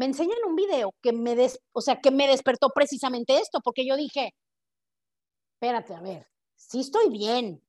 [0.00, 3.86] me enseñan un video que me, des, o sea, que me despertó precisamente esto, porque
[3.86, 4.32] yo dije,
[5.56, 6.26] espérate, a ver,
[6.56, 7.62] sí estoy bien.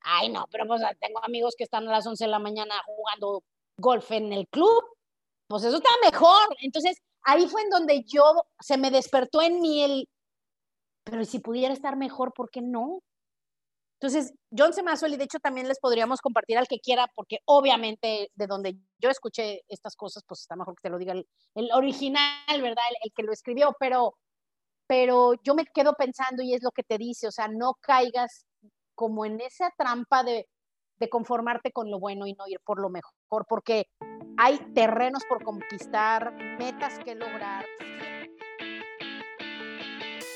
[0.00, 3.42] Ay, no, pero pues tengo amigos que están a las 11 de la mañana jugando
[3.76, 4.84] golf en el club,
[5.48, 6.56] pues eso está mejor.
[6.60, 10.08] Entonces, ahí fue en donde yo, se me despertó en mí el,
[11.02, 13.00] pero si pudiera estar mejor, ¿por qué no?
[14.00, 18.30] Entonces, John Semazuel, y de hecho también les podríamos compartir al que quiera, porque obviamente
[18.34, 22.60] de donde yo escuché estas cosas, pues está mejor que te lo diga el, original,
[22.60, 22.84] ¿verdad?
[23.02, 24.14] El, que lo escribió, pero,
[24.86, 28.44] pero yo me quedo pensando y es lo que te dice, o sea, no caigas
[28.94, 30.46] como en esa trampa de
[31.10, 33.88] conformarte con lo bueno y no ir por lo mejor, porque
[34.36, 37.64] hay terrenos por conquistar, metas que lograr.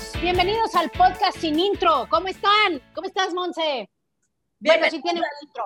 [0.00, 2.06] Bienvenidos, bienvenidos al podcast sin intro.
[2.08, 2.80] ¿Cómo están?
[2.94, 3.90] ¿Cómo estás, Monse?
[4.58, 5.64] Bueno, sí tiene un intro.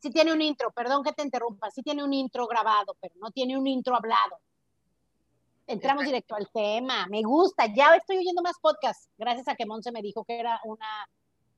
[0.00, 1.70] Sí tiene un intro, perdón que te interrumpa.
[1.70, 4.38] Sí tiene un intro grabado, pero no tiene un intro hablado.
[5.66, 7.06] Entramos directo al tema.
[7.08, 7.66] Me gusta.
[7.66, 9.10] Ya estoy oyendo más podcasts.
[9.18, 11.06] Gracias a que Monse me dijo que era una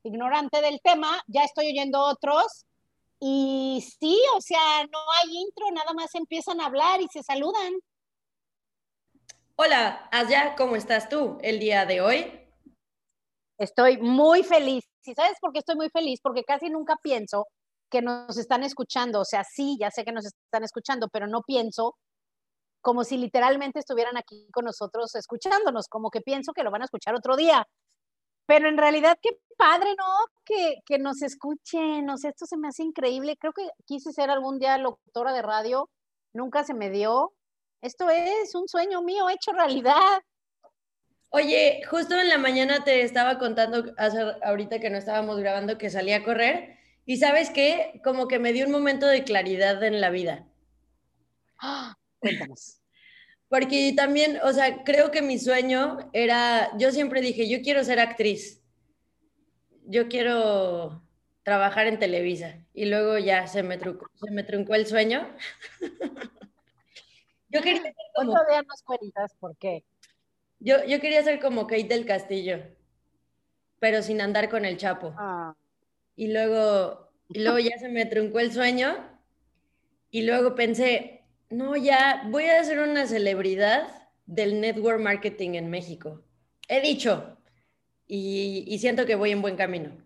[0.02, 1.22] ignorante del tema.
[1.28, 2.66] Ya estoy oyendo otros.
[3.20, 7.72] Y sí, o sea, no hay intro, nada más empiezan a hablar y se saludan.
[9.58, 12.30] Hola, Aya, ¿cómo estás tú el día de hoy?
[13.58, 14.84] Estoy muy feliz.
[15.02, 16.20] ¿Y sabes por qué estoy muy feliz?
[16.22, 17.46] Porque casi nunca pienso
[17.90, 19.20] que nos están escuchando.
[19.20, 21.96] O sea, sí, ya sé que nos están escuchando, pero no pienso
[22.82, 26.84] como si literalmente estuvieran aquí con nosotros escuchándonos, como que pienso que lo van a
[26.84, 27.66] escuchar otro día.
[28.44, 30.04] Pero en realidad, qué padre, ¿no?
[30.44, 33.38] Que, que nos escuchen, o sea, esto se me hace increíble.
[33.38, 35.88] Creo que quise ser algún día locutora de radio,
[36.34, 37.32] nunca se me dio,
[37.86, 40.20] esto es un sueño mío hecho realidad.
[41.30, 43.94] Oye, justo en la mañana te estaba contando,
[44.42, 46.76] ahorita que no estábamos grabando, que salí a correr.
[47.04, 48.00] Y sabes qué?
[48.02, 50.48] Como que me dio un momento de claridad en la vida.
[51.58, 51.94] ¡Ah!
[52.18, 52.80] Cuéntanos.
[53.48, 58.00] Porque también, o sea, creo que mi sueño era, yo siempre dije, yo quiero ser
[58.00, 58.60] actriz.
[59.84, 61.06] Yo quiero
[61.44, 62.58] trabajar en Televisa.
[62.74, 65.32] Y luego ya se me truncó, se me truncó el sueño.
[67.56, 68.32] Yo quería ser como...
[68.32, 68.44] Otro
[68.84, 69.84] cuentas por qué.
[70.58, 72.62] Yo, yo quería ser como Kate del Castillo,
[73.78, 75.14] pero sin andar con el Chapo.
[75.18, 75.54] Ah.
[76.16, 78.96] Y luego, y luego ya se me truncó el sueño
[80.10, 86.22] y luego pensé, no, ya voy a ser una celebridad del network marketing en México.
[86.68, 87.38] He dicho
[88.06, 90.05] y, y siento que voy en buen camino.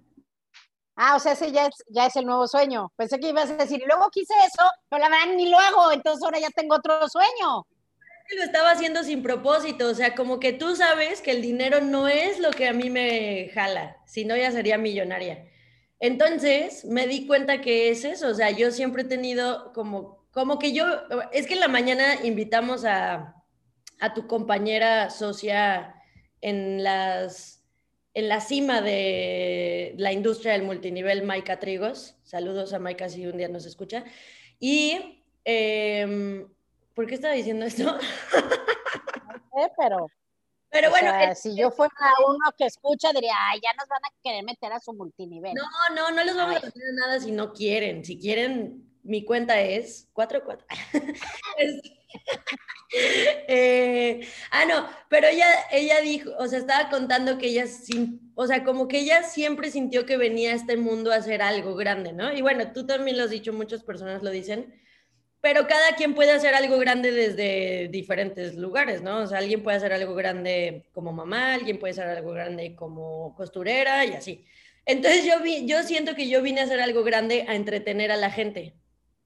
[1.02, 2.92] Ah, o sea, ese ya es, ya es el nuevo sueño.
[2.94, 5.92] Pensé que ibas a decir, y luego quise eso, pero la verdad ni lo hago,
[5.92, 7.66] entonces ahora ya tengo otro sueño.
[8.36, 12.06] Lo estaba haciendo sin propósito, o sea, como que tú sabes que el dinero no
[12.06, 15.48] es lo que a mí me jala, si no ya sería millonaria.
[16.00, 20.58] Entonces me di cuenta que es eso, o sea, yo siempre he tenido como, como
[20.58, 20.84] que yo,
[21.32, 23.42] es que en la mañana invitamos a,
[24.00, 25.94] a tu compañera socia
[26.42, 27.59] en las
[28.14, 32.16] en la cima de la industria del multinivel, Maika Trigos.
[32.22, 34.04] Saludos a Maika si un día nos escucha.
[34.58, 36.46] Y, eh,
[36.94, 37.84] ¿por qué estaba diciendo esto?
[37.84, 40.06] No sé, pero...
[40.72, 41.92] Pero bueno, si yo fuera
[42.28, 45.52] uno que escucha, diría, ay, ya nos van a querer meter a su multinivel.
[45.52, 48.04] No, no, no les vamos a meter nada si no quieren.
[48.04, 50.64] Si quieren, mi cuenta es 44.
[52.92, 57.64] Eh, ah, no, pero ella, ella dijo, o sea, estaba contando que ella,
[58.34, 61.76] o sea, como que ella siempre sintió que venía a este mundo a hacer algo
[61.76, 62.32] grande, ¿no?
[62.32, 64.74] Y bueno, tú también lo has dicho, muchas personas lo dicen,
[65.40, 69.18] pero cada quien puede hacer algo grande desde diferentes lugares, ¿no?
[69.22, 73.34] O sea, alguien puede hacer algo grande como mamá, alguien puede hacer algo grande como
[73.36, 74.44] costurera y así.
[74.84, 78.16] Entonces yo, vi, yo siento que yo vine a hacer algo grande a entretener a
[78.16, 78.74] la gente.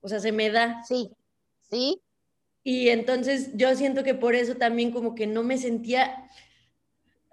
[0.01, 0.83] O sea, se me da.
[0.85, 1.11] Sí,
[1.71, 2.03] sí,
[2.65, 6.29] y entonces yo siento que por eso también como que no me sentía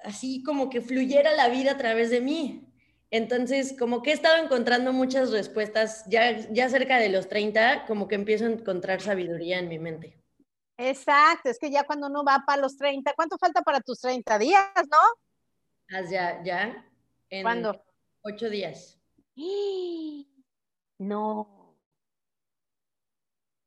[0.03, 2.67] así como que fluyera la vida a través de mí.
[3.11, 8.07] Entonces, como que he estado encontrando muchas respuestas, ya, ya cerca de los 30, como
[8.07, 10.17] que empiezo a encontrar sabiduría en mi mente.
[10.77, 14.39] Exacto, es que ya cuando uno va para los 30, ¿cuánto falta para tus 30
[14.39, 14.97] días, no?
[15.95, 16.85] Ah, ya, ya.
[17.29, 17.83] En ¿Cuándo?
[18.23, 18.97] Ocho días.
[20.99, 21.60] No.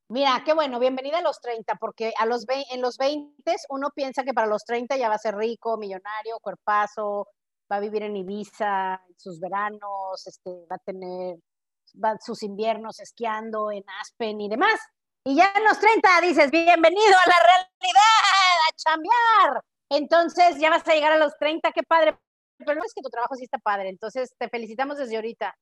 [0.08, 4.22] Mira, qué bueno, bienvenida a los 30, porque a los en los 20 uno piensa
[4.22, 7.28] que para los 30 ya va a ser rico, millonario, cuerpazo,
[7.72, 11.36] va a vivir en Ibiza, sus veranos, este, va a tener
[12.02, 14.78] va, sus inviernos esquiando en Aspen y demás.
[15.24, 19.64] Y ya en los 30 dices, bienvenido a la realidad, a chambear.
[19.88, 22.18] Entonces ya vas a llegar a los 30, qué padre.
[22.58, 25.54] Pero no es que tu trabajo sí está padre, entonces te felicitamos desde ahorita.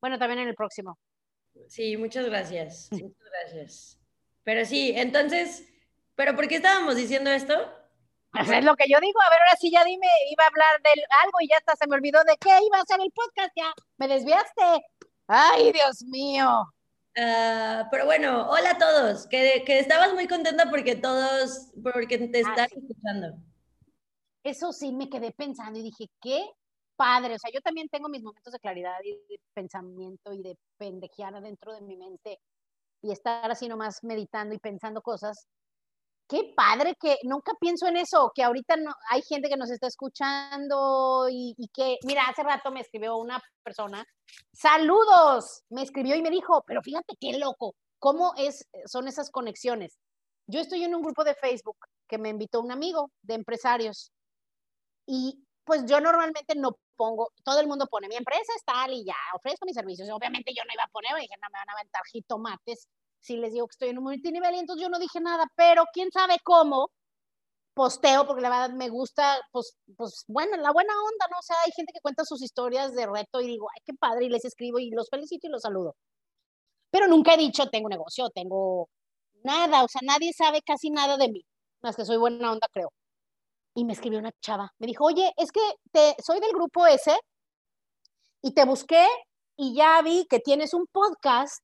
[0.00, 0.98] Bueno, también en el próximo.
[1.68, 2.88] Sí, muchas gracias.
[2.92, 3.98] Muchas gracias.
[4.44, 5.66] Pero sí, entonces,
[6.14, 7.54] ¿pero por qué estábamos diciendo esto?
[8.30, 9.20] Pues es lo que yo digo.
[9.20, 10.90] A ver, ahora sí ya dime, iba a hablar de
[11.24, 13.72] algo y ya hasta se me olvidó de qué iba a ser el podcast, ya
[13.96, 14.86] me desviaste.
[15.26, 16.72] Ay, Dios mío.
[17.18, 22.38] Ah, pero bueno, hola a todos, que, que, estabas muy contenta porque todos, porque te
[22.38, 23.38] ah, están escuchando.
[24.44, 26.44] Eso sí, me quedé pensando y dije, qué
[26.96, 30.58] padre, o sea, yo también tengo mis momentos de claridad y de pensamiento y de
[30.78, 32.40] pendejear dentro de mi mente
[33.02, 35.46] y estar así nomás meditando y pensando cosas.
[36.28, 39.86] Qué padre que nunca pienso en eso, que ahorita no, hay gente que nos está
[39.86, 44.04] escuchando y, y que, mira, hace rato me escribió una persona,
[44.52, 49.98] saludos, me escribió y me dijo, pero fíjate qué loco, cómo es, son esas conexiones.
[50.48, 51.76] Yo estoy en un grupo de Facebook
[52.08, 54.12] que me invitó un amigo de empresarios
[55.06, 59.04] y pues yo normalmente no pongo, todo el mundo pone, mi empresa es tal y
[59.04, 60.08] ya, ofrezco mis servicios.
[60.10, 62.88] Obviamente yo no iba a poner, dije, no me van a aventar jitomates
[63.20, 65.84] si les digo que estoy en un multinivel y entonces yo no dije nada, pero
[65.92, 66.90] quién sabe cómo
[67.74, 71.38] posteo, porque la verdad me gusta, pues, pues bueno, la buena onda, ¿no?
[71.38, 74.26] O sea, hay gente que cuenta sus historias de reto y digo, ay, qué padre,
[74.26, 75.94] y les escribo y los felicito y los saludo.
[76.90, 78.88] Pero nunca he dicho, tengo negocio, tengo
[79.44, 81.44] nada, o sea, nadie sabe casi nada de mí,
[81.82, 82.92] más que soy buena onda, creo
[83.76, 84.72] y me escribió una chava.
[84.78, 85.60] Me dijo, oye, es que
[85.92, 87.14] te, soy del grupo ese
[88.42, 89.06] y te busqué
[89.56, 91.62] y ya vi que tienes un podcast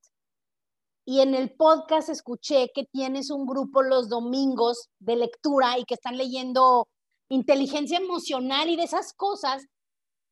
[1.06, 5.94] y en el podcast escuché que tienes un grupo los domingos de lectura y que
[5.94, 6.86] están leyendo
[7.30, 9.64] inteligencia emocional y de esas cosas.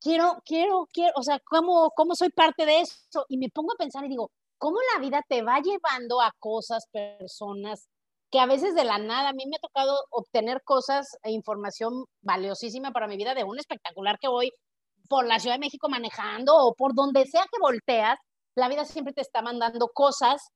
[0.00, 3.25] Quiero, quiero, quiero, o sea, ¿cómo, cómo soy parte de eso?
[3.29, 6.87] Y me pongo a pensar y digo, ¿cómo la vida te va llevando a cosas,
[6.93, 7.88] personas,
[8.31, 12.05] que a veces de la nada, a mí me ha tocado obtener cosas e información
[12.23, 14.53] valiosísima para mi vida de un espectacular que voy
[15.09, 18.19] por la Ciudad de México manejando o por donde sea que volteas,
[18.55, 20.50] la vida siempre te está mandando cosas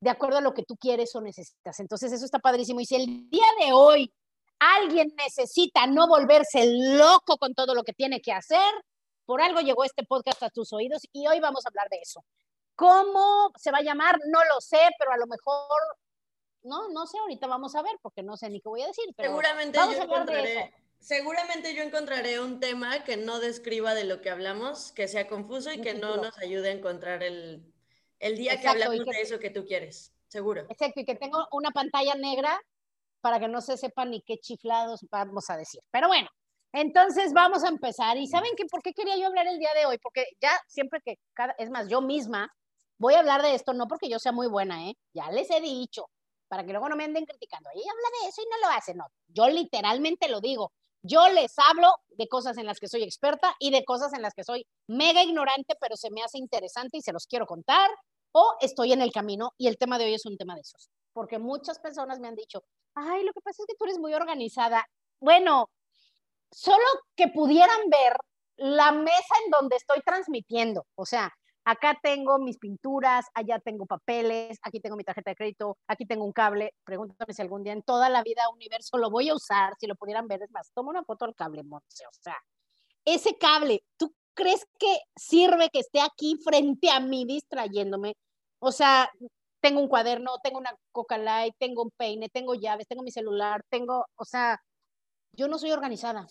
[0.00, 1.80] de acuerdo a lo que tú quieres o necesitas.
[1.80, 2.80] Entonces eso está padrísimo.
[2.80, 4.12] Y si el día de hoy
[4.58, 6.64] alguien necesita no volverse
[6.96, 8.72] loco con todo lo que tiene que hacer,
[9.24, 12.24] por algo llegó este podcast a tus oídos y hoy vamos a hablar de eso.
[12.76, 14.18] ¿Cómo se va a llamar?
[14.26, 15.80] No lo sé, pero a lo mejor
[16.62, 19.04] no, no sé, ahorita vamos a ver, porque no sé ni qué voy a decir,
[19.16, 24.04] pero seguramente vamos yo a encontraré, Seguramente yo encontraré un tema que no describa de
[24.04, 27.64] lo que hablamos, que sea confuso y que no nos ayude a encontrar el,
[28.18, 30.66] el día que hablamos de eso que tú quieres, seguro.
[30.68, 32.60] Exacto, y que tengo una pantalla negra
[33.22, 35.80] para que no se sepa ni qué chiflados vamos a decir.
[35.90, 36.28] Pero bueno,
[36.72, 38.18] entonces vamos a empezar.
[38.18, 39.98] ¿Y saben qué, por qué quería yo hablar el día de hoy?
[39.98, 42.52] Porque ya siempre que, cada, es más, yo misma
[42.98, 44.94] voy a hablar de esto, no porque yo sea muy buena, ¿eh?
[45.14, 46.10] Ya les he dicho,
[46.50, 47.70] para que luego no me anden criticando.
[47.72, 48.92] Ella habla de eso y no lo hace.
[48.92, 50.72] No, yo literalmente lo digo.
[51.00, 54.34] Yo les hablo de cosas en las que soy experta y de cosas en las
[54.34, 57.88] que soy mega ignorante, pero se me hace interesante y se los quiero contar.
[58.32, 60.90] O estoy en el camino y el tema de hoy es un tema de esos.
[61.12, 62.64] Porque muchas personas me han dicho,
[62.96, 64.84] ay, lo que pasa es que tú eres muy organizada.
[65.20, 65.70] Bueno,
[66.50, 68.16] solo que pudieran ver
[68.56, 70.84] la mesa en donde estoy transmitiendo.
[70.96, 71.32] O sea,
[71.64, 76.24] acá tengo mis pinturas, allá tengo papeles, aquí tengo mi tarjeta de crédito, aquí tengo
[76.24, 76.74] un cable.
[76.84, 79.94] Pregúntame si algún día en toda la vida universo lo voy a usar, si lo
[79.96, 82.36] pudieran ver, es más, toma una foto del cable, Monse, o sea,
[83.04, 88.14] ese cable, ¿tú crees que sirve que esté aquí frente a mí distrayéndome?
[88.60, 89.10] O sea,
[89.60, 93.62] tengo un cuaderno, tengo una Coca Light, tengo un peine, tengo llaves, tengo mi celular,
[93.68, 94.60] tengo, o sea,
[95.32, 96.26] yo no soy organizada.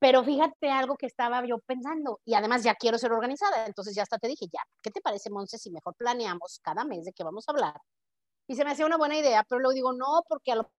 [0.00, 4.02] Pero fíjate algo que estaba yo pensando, y además ya quiero ser organizada, entonces ya
[4.02, 7.22] hasta te dije, ya, ¿qué te parece, Monse, si mejor planeamos cada mes de qué
[7.22, 7.80] vamos a hablar?
[8.48, 10.70] Y se me hacía una buena idea, pero luego digo, no, porque a lo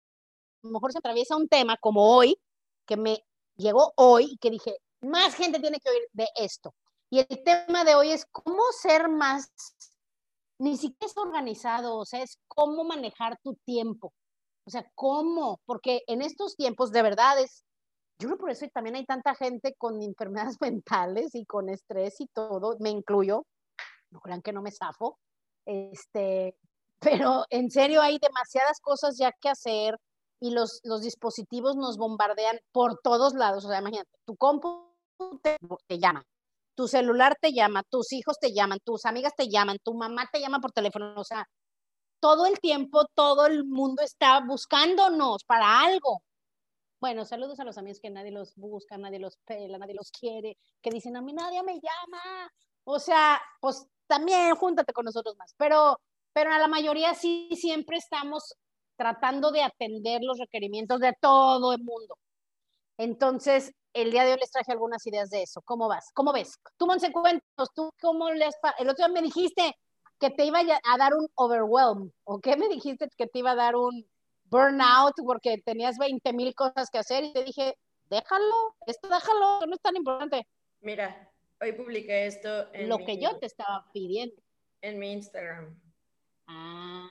[0.62, 2.40] mejor se atraviesa un tema como hoy,
[2.86, 3.22] que me
[3.56, 6.74] llegó hoy y que dije, más gente tiene que oír de esto.
[7.10, 9.52] Y el tema de hoy es cómo ser más,
[10.58, 14.14] ni siquiera es organizado, o sea, es cómo manejar tu tiempo.
[14.64, 17.64] O sea, cómo, porque en estos tiempos de verdad es
[18.20, 22.26] yo creo por eso también hay tanta gente con enfermedades mentales y con estrés y
[22.28, 23.46] todo, me incluyo,
[24.10, 25.18] no crean que no me zafo,
[25.66, 26.54] este,
[26.98, 29.98] pero en serio hay demasiadas cosas ya que hacer
[30.40, 34.90] y los, los dispositivos nos bombardean por todos lados, o sea, imagínate, tu compu
[35.42, 36.24] te, te llama,
[36.74, 40.40] tu celular te llama, tus hijos te llaman, tus amigas te llaman, tu mamá te
[40.40, 41.46] llama por teléfono, o sea,
[42.20, 46.22] todo el tiempo, todo el mundo está buscándonos para algo.
[47.00, 50.58] Bueno, saludos a los amigos que nadie los busca, nadie los pela, nadie los quiere,
[50.82, 52.52] que dicen a mí nadie me llama.
[52.84, 55.54] O sea, pues también júntate con nosotros más.
[55.56, 55.98] Pero,
[56.34, 58.54] pero a la mayoría sí siempre estamos
[58.96, 62.18] tratando de atender los requerimientos de todo el mundo.
[62.98, 65.62] Entonces, el día de hoy les traje algunas ideas de eso.
[65.62, 66.10] ¿Cómo vas?
[66.12, 66.58] ¿Cómo ves?
[66.76, 68.54] Tú, Monse, cuéntanos, ¿tú cómo les...
[68.78, 69.74] El otro día me dijiste
[70.18, 73.54] que te iba a dar un overwhelm, ¿o qué me dijiste que te iba a
[73.54, 74.06] dar un
[74.50, 77.78] burnout porque tenías 20 mil cosas que hacer y te dije,
[78.10, 80.46] déjalo, esto déjalo, no es tan importante.
[80.80, 81.30] Mira,
[81.60, 84.36] hoy publiqué esto en Lo que yo te estaba pidiendo.
[84.82, 85.80] En mi Instagram.
[86.46, 87.10] Ah.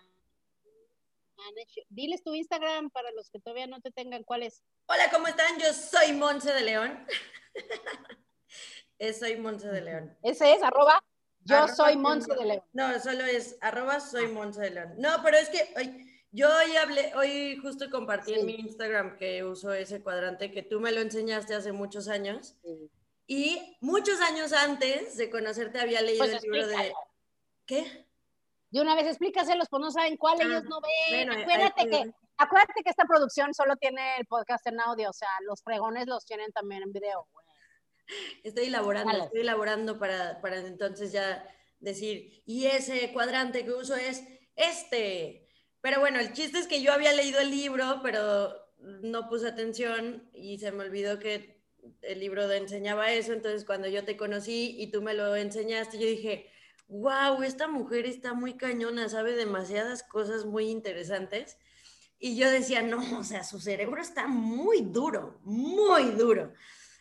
[1.90, 4.24] Diles tu Instagram para los que todavía no te tengan.
[4.24, 4.62] ¿Cuál es?
[4.88, 5.58] Hola, ¿cómo están?
[5.60, 7.06] Yo soy Monse de León.
[9.20, 10.18] soy Monse de León.
[10.22, 11.02] Ese es arroba.
[11.46, 12.64] Yo soy Monse de León.
[12.74, 14.96] No, solo es arroba soy Monse de León.
[14.98, 19.44] No, pero es que hoy, yo hoy hablé, hoy justo compartí en mi Instagram que
[19.44, 22.56] uso ese cuadrante que tú me lo enseñaste hace muchos años.
[23.26, 26.94] Y muchos años antes de conocerte había leído pues el libro de.
[27.66, 28.08] ¿Qué?
[28.72, 31.30] De una vez explícaselos, pues no saben cuál, ellos ah, no ven.
[31.32, 35.62] acuérdate, que, acuérdate que esta producción solo tiene el podcast en audio, o sea, los
[35.64, 37.28] fregones los tienen también en video.
[38.44, 41.48] Estoy elaborando, estoy elaborando para, para entonces ya
[41.80, 44.24] decir, y ese cuadrante que uso es
[44.56, 45.49] este.
[45.82, 50.30] Pero bueno, el chiste es que yo había leído el libro, pero no puse atención
[50.34, 51.62] y se me olvidó que
[52.02, 53.34] el libro enseñaba eso.
[53.34, 56.50] Entonces, cuando yo te conocí y tú me lo enseñaste, yo dije,
[56.88, 61.58] wow, esta mujer está muy cañona, sabe demasiadas cosas muy interesantes.
[62.20, 66.52] Y yo decía, no, o sea, su cerebro está muy duro, muy duro.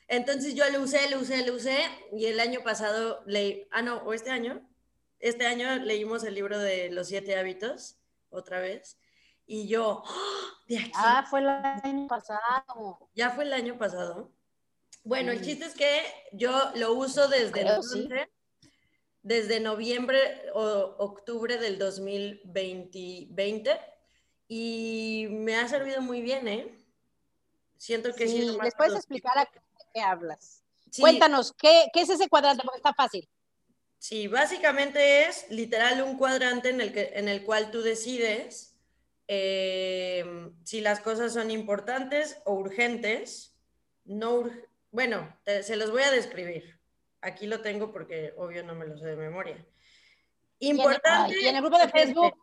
[0.06, 1.78] Entonces yo lo usé, lo usé, lo usé,
[2.16, 4.66] y el año pasado leí, ah, no, o este año,
[5.20, 7.97] este año leímos el libro de los siete hábitos,
[8.30, 8.98] otra vez,
[9.46, 10.58] y yo, ¡oh!
[10.94, 13.10] Ah, fue el año pasado.
[13.14, 14.32] Ya fue el año pasado.
[15.04, 18.28] Bueno, el chiste es que yo lo uso desde entonces,
[19.22, 23.80] desde noviembre o octubre del 2020
[24.48, 26.84] y me ha servido muy bien, ¿eh?
[27.78, 28.58] Siento que sí.
[28.62, 30.64] ¿Les puedes explicar a qué hablas?
[30.98, 32.62] Cuéntanos, ¿qué, es ese cuadrante?
[32.64, 33.28] Porque está fácil.
[33.98, 38.76] Sí, básicamente es literal un cuadrante en el, que, en el cual tú decides
[39.26, 40.24] eh,
[40.64, 43.56] si las cosas son importantes o urgentes.
[44.04, 44.44] No
[44.90, 46.78] bueno, se los voy a describir.
[47.20, 49.64] Aquí lo tengo porque obvio no me lo sé de memoria.
[50.60, 51.40] Importante.
[51.40, 52.34] Y en el, grupo de Facebook.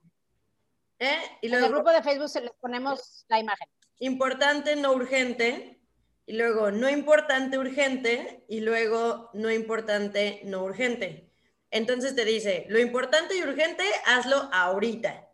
[1.00, 1.18] ¿Eh?
[1.42, 3.68] Y en el grupo de Facebook se les ponemos la imagen.
[4.00, 5.82] Importante, no urgente.
[6.28, 8.46] Y luego no importante, urgente.
[8.48, 11.32] Y luego no importante, no urgente.
[11.72, 15.30] Entonces te dice, lo importante y urgente, hazlo ahorita.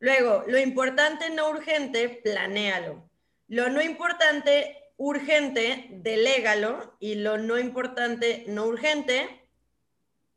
[0.00, 3.08] Luego, lo importante, no urgente, planéalo.
[3.48, 9.48] Lo no importante, urgente, delégalo y lo no importante, no urgente,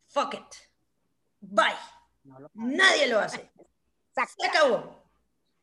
[0.07, 0.55] fuck it.
[1.41, 1.75] Bye.
[2.53, 3.51] Nadie lo hace.
[4.13, 5.03] Se acabó.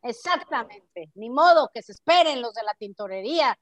[0.02, 1.10] Exactamente.
[1.14, 3.58] Ni modo que se esperen los de la tintorería,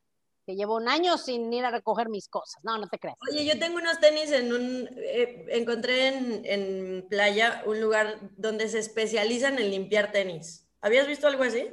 [0.46, 2.62] que llevo un año sin ir a recoger mis cosas.
[2.62, 3.16] No, no te creas.
[3.30, 4.88] Oye, yo tengo unos tenis en un.
[4.96, 10.66] Eh, encontré en, en playa un lugar donde se especializan en limpiar tenis.
[10.80, 11.68] ¿Habías visto algo así?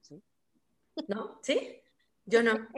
[0.00, 0.22] Sí.
[1.06, 1.38] ¿No?
[1.42, 1.82] ¿Sí?
[2.24, 2.68] Yo no.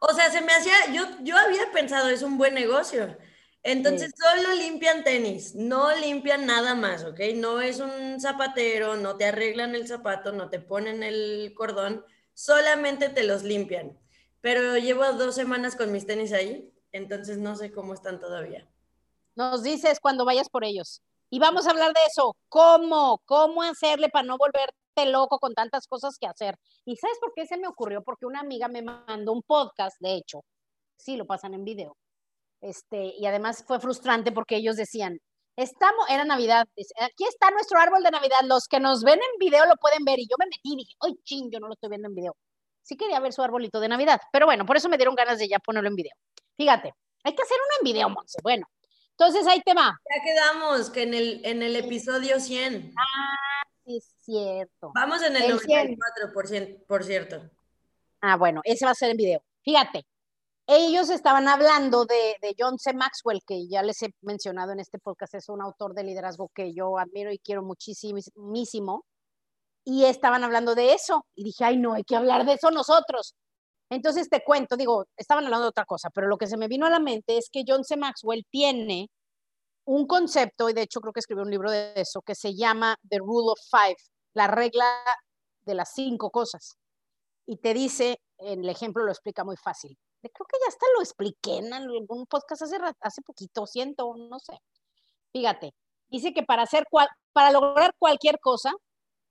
[0.00, 3.16] O sea, se me hacía, yo, yo había pensado, es un buen negocio.
[3.62, 7.18] Entonces, solo limpian tenis, no limpian nada más, ¿ok?
[7.36, 12.04] No es un zapatero, no te arreglan el zapato, no te ponen el cordón,
[12.34, 13.98] solamente te los limpian.
[14.44, 18.68] Pero llevo dos semanas con mis tenis ahí, entonces no sé cómo están todavía.
[19.34, 21.00] Nos dices cuando vayas por ellos.
[21.30, 22.36] Y vamos a hablar de eso.
[22.50, 23.22] ¿Cómo?
[23.24, 24.68] ¿Cómo hacerle para no volver
[25.04, 26.56] loco con tantas cosas que hacer.
[26.84, 28.02] ¿Y sabes por qué se me ocurrió?
[28.02, 30.44] Porque una amiga me mandó un podcast, de hecho,
[30.96, 31.96] sí, lo pasan en video.
[32.60, 35.18] Este, y además fue frustrante porque ellos decían,
[35.56, 36.66] estamos, era Navidad,
[37.00, 40.18] aquí está nuestro árbol de Navidad, los que nos ven en video lo pueden ver.
[40.18, 41.50] Y yo me metí y dije, ¡ay, ching!
[41.50, 42.36] Yo no lo estoy viendo en video.
[42.84, 45.48] Sí quería ver su arbolito de Navidad, pero bueno, por eso me dieron ganas de
[45.48, 46.14] ya ponerlo en video.
[46.54, 48.38] Fíjate, hay que hacer uno en video, Monse.
[48.42, 48.68] Bueno,
[49.12, 49.98] entonces ahí te va.
[50.14, 52.92] Ya quedamos, que en el, en el episodio 100.
[52.94, 54.92] Ah, sí, es cierto.
[54.94, 57.50] Vamos en el, 94%, por cierto.
[58.20, 59.42] Ah, bueno, ese va a ser el video.
[59.62, 60.04] Fíjate,
[60.66, 62.92] ellos estaban hablando de, de, John C.
[62.92, 66.74] Maxwell, que ya les he mencionado en este podcast, es un autor de liderazgo que
[66.74, 69.06] yo admiro y quiero muchísimo.
[69.84, 71.26] Y estaban hablando de eso.
[71.34, 73.34] Y dije, ay, no, hay que hablar de eso nosotros.
[73.90, 76.86] Entonces te cuento, digo, estaban hablando de otra cosa, pero lo que se me vino
[76.86, 77.96] a la mente es que John C.
[77.96, 79.10] Maxwell tiene
[79.84, 82.96] un concepto, y de hecho creo que escribió un libro de eso, que se llama
[83.08, 83.96] The Rule of Five,
[84.32, 84.86] la regla
[85.60, 86.76] de las cinco cosas.
[87.46, 89.96] Y te dice, en el ejemplo lo explica muy fácil.
[90.22, 94.58] Creo que ya hasta lo expliqué en algún podcast hace, hace poquito, siento, no sé.
[95.32, 95.74] Fíjate,
[96.08, 98.72] dice que para, hacer cual, para lograr cualquier cosa,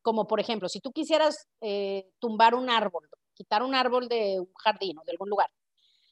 [0.03, 4.53] como por ejemplo, si tú quisieras eh, tumbar un árbol, quitar un árbol de un
[4.53, 5.50] jardín o de algún lugar,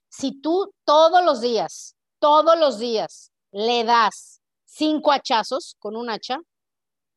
[0.10, 6.40] si tú todos los días, todos los días le das cinco hachazos con un hacha,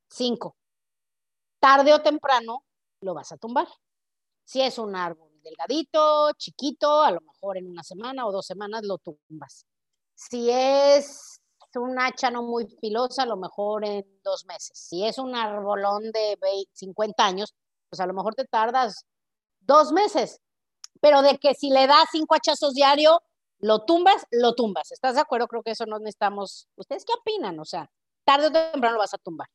[0.09, 0.57] cinco,
[1.59, 2.64] tarde o temprano
[3.00, 3.69] lo vas a tumbar.
[4.45, 8.83] Si es un árbol delgadito, chiquito, a lo mejor en una semana o dos semanas
[8.85, 9.66] lo tumbas.
[10.14, 11.40] Si es
[11.76, 14.78] un hacha no muy filosa, a lo mejor en dos meses.
[14.78, 16.38] Si es un arbolón de
[16.73, 17.54] 50 años,
[17.90, 19.07] pues a lo mejor te tardas
[19.61, 20.40] dos meses.
[21.00, 23.21] Pero de que si le das cinco hachazos diario,
[23.59, 24.93] lo tumbas, lo tumbas.
[24.93, 25.49] ¿Estás de acuerdo?
[25.49, 26.69] Creo que eso no necesitamos.
[26.76, 27.59] ¿Ustedes qué opinan?
[27.61, 27.90] O sea,
[28.25, 29.49] tarde o temprano lo vas a tumbar.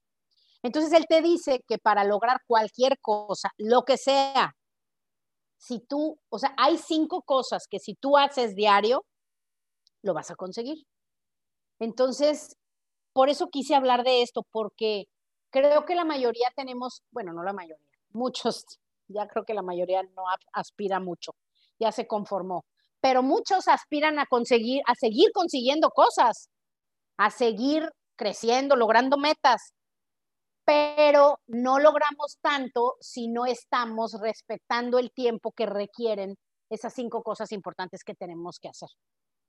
[0.62, 4.56] Entonces él te dice que para lograr cualquier cosa, lo que sea,
[5.58, 9.06] si tú, o sea, hay cinco cosas que si tú haces diario,
[10.02, 10.86] lo vas a conseguir.
[11.80, 12.56] Entonces,
[13.14, 15.06] por eso quise hablar de esto, porque
[15.50, 18.66] creo que la mayoría tenemos, bueno, no la mayoría, muchos,
[19.08, 21.32] ya creo que la mayoría no aspira mucho,
[21.80, 22.66] ya se conformó,
[23.02, 26.50] pero muchos aspiran a conseguir, a seguir consiguiendo cosas,
[27.18, 29.74] a seguir creciendo, logrando metas,
[30.66, 36.36] pero no logramos tanto si no estamos respetando el tiempo que requieren
[36.70, 38.90] esas cinco cosas importantes que tenemos que hacer.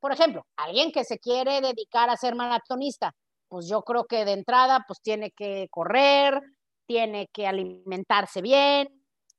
[0.01, 3.13] Por ejemplo, alguien que se quiere dedicar a ser maratonista,
[3.49, 6.41] pues yo creo que de entrada, pues tiene que correr,
[6.87, 8.89] tiene que alimentarse bien,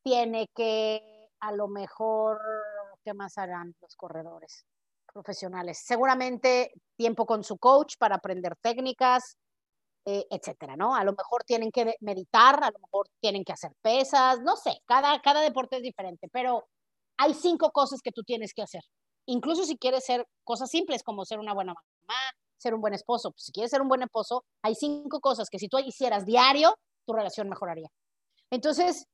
[0.04, 1.02] tiene que
[1.40, 2.40] a lo mejor,
[3.04, 4.66] ¿qué más harán los corredores
[5.12, 5.82] profesionales?
[5.84, 9.38] Seguramente tiempo con su coach para aprender técnicas,
[10.06, 10.96] eh, etcétera, ¿no?
[10.96, 14.82] A lo mejor tienen que meditar, a lo mejor tienen que hacer pesas, no sé,
[14.86, 16.68] cada, cada deporte es diferente, pero
[17.18, 18.82] hay cinco cosas que tú tienes que hacer.
[19.32, 22.20] Incluso si quieres ser cosas simples como ser una buena mamá,
[22.58, 25.58] ser un buen esposo, pues si quieres ser un buen esposo, hay cinco cosas que
[25.58, 26.76] si tú hicieras diario,
[27.06, 27.88] tu relación mejoraría.
[28.50, 29.06] Entonces,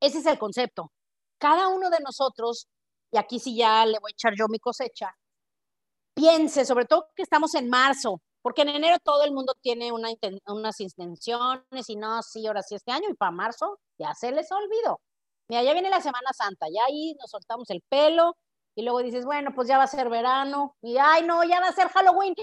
[0.00, 0.92] ese es el concepto.
[1.38, 2.68] Cada uno de nosotros,
[3.10, 5.12] y aquí sí ya le voy a echar yo mi cosecha,
[6.14, 10.08] piense, sobre todo que estamos en marzo, porque en enero todo el mundo tiene una,
[10.46, 14.52] unas intenciones y no, sí, ahora sí este año y para marzo ya se les
[14.52, 15.00] olvidó.
[15.48, 18.36] Mira, ya viene la Semana Santa, ya ahí nos soltamos el pelo
[18.74, 21.68] y luego dices, bueno, pues ya va a ser verano y ay, no, ya va
[21.68, 22.34] a ser Halloween.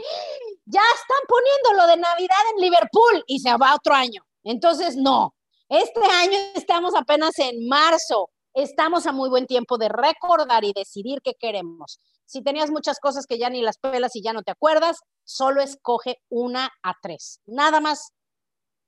[0.66, 4.24] Ya están poniendo lo de Navidad en Liverpool y se va otro año.
[4.44, 5.36] Entonces, no,
[5.70, 8.30] este año estamos apenas en marzo.
[8.54, 12.00] Estamos a muy buen tiempo de recordar y decidir qué queremos.
[12.26, 15.62] Si tenías muchas cosas que ya ni las pelas y ya no te acuerdas, solo
[15.62, 17.42] escoge una a tres.
[17.46, 18.12] Nada más.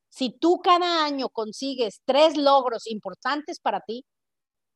[0.10, 4.06] Si tú cada año consigues tres logros importantes para ti,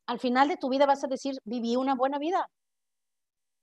[0.08, 2.50] al final de tu vida vas a decir, viví una buena vida.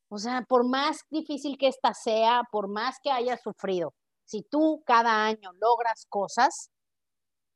[0.08, 4.82] O sea, por más difícil que esta sea, por más que hayas sufrido, si tú
[4.84, 6.70] cada año logras cosas,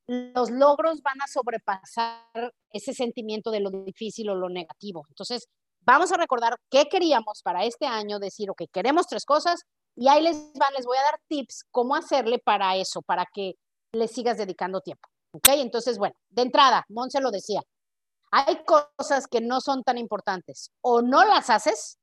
[0.07, 5.05] los logros van a sobrepasar ese sentimiento de lo difícil o lo negativo.
[5.09, 5.47] Entonces,
[5.87, 9.61] Vamos a recordar qué queríamos para este año, decir, ok, queremos tres cosas
[9.95, 13.53] y ahí les, van, les voy a dar tips cómo hacerle para eso, para que
[13.93, 15.07] le sigas dedicando tiempo.
[15.31, 15.47] ¿Ok?
[15.53, 17.61] Entonces, bueno, de entrada, Monse lo decía,
[18.31, 21.99] hay cosas que no son tan importantes, o no las haces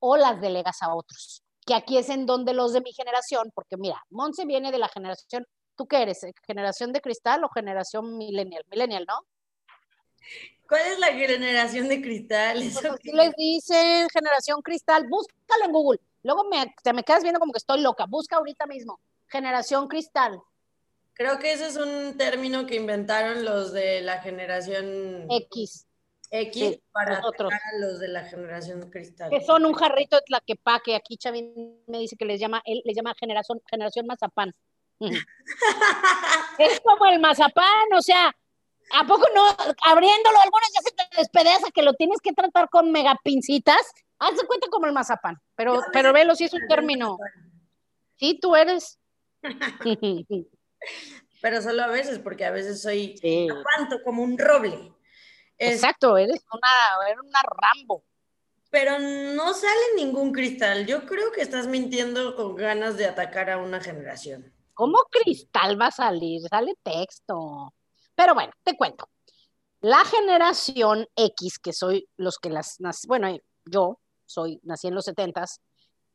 [0.00, 3.76] o las delegas a otros, que aquí es en donde los de mi generación, porque
[3.76, 6.20] mira, Monse viene de la generación, ¿tú qué eres?
[6.46, 8.64] ¿Generación de cristal o generación millennial?
[8.70, 9.20] Millennial, ¿no?
[10.68, 12.58] ¿Cuál es la generación de cristal?
[12.58, 16.00] Pues les dicen generación cristal, búscalo en Google.
[16.22, 18.04] Luego me, te me quedas viendo como que estoy loca.
[18.06, 19.00] Busca ahorita mismo.
[19.28, 20.42] Generación cristal.
[21.18, 25.84] Creo que ese es un término que inventaron los de la generación X.
[26.30, 27.52] X para nosotros.
[27.52, 29.28] a los de la generación cristal.
[29.28, 30.94] Que son un jarrito de tlaquepaque.
[30.94, 34.54] Aquí Chavín me dice que les llama, él les llama generación, generación mazapán.
[36.58, 38.32] es como el mazapán, o sea,
[38.94, 39.44] ¿A poco no?
[39.84, 43.92] Abriéndolo, algunas ya se te despedaza que lo tienes que tratar con megapincitas.
[44.18, 47.18] Haz de cuenta como el mazapán, pero, pero velo si es un término.
[48.16, 48.98] Sí, tú eres.
[51.40, 53.48] pero solo a veces, porque a veces soy sí.
[54.04, 54.92] como un roble.
[55.58, 58.04] Exacto, eres una, eres una Rambo.
[58.70, 60.86] Pero no sale ningún cristal.
[60.86, 64.52] Yo creo que estás mintiendo con ganas de atacar a una generación.
[64.74, 66.42] ¿Cómo cristal va a salir?
[66.48, 67.74] Sale texto.
[68.14, 69.08] Pero bueno, te cuento.
[69.80, 73.28] La generación X, que soy los que las, bueno,
[73.64, 75.44] yo soy, nací en los 70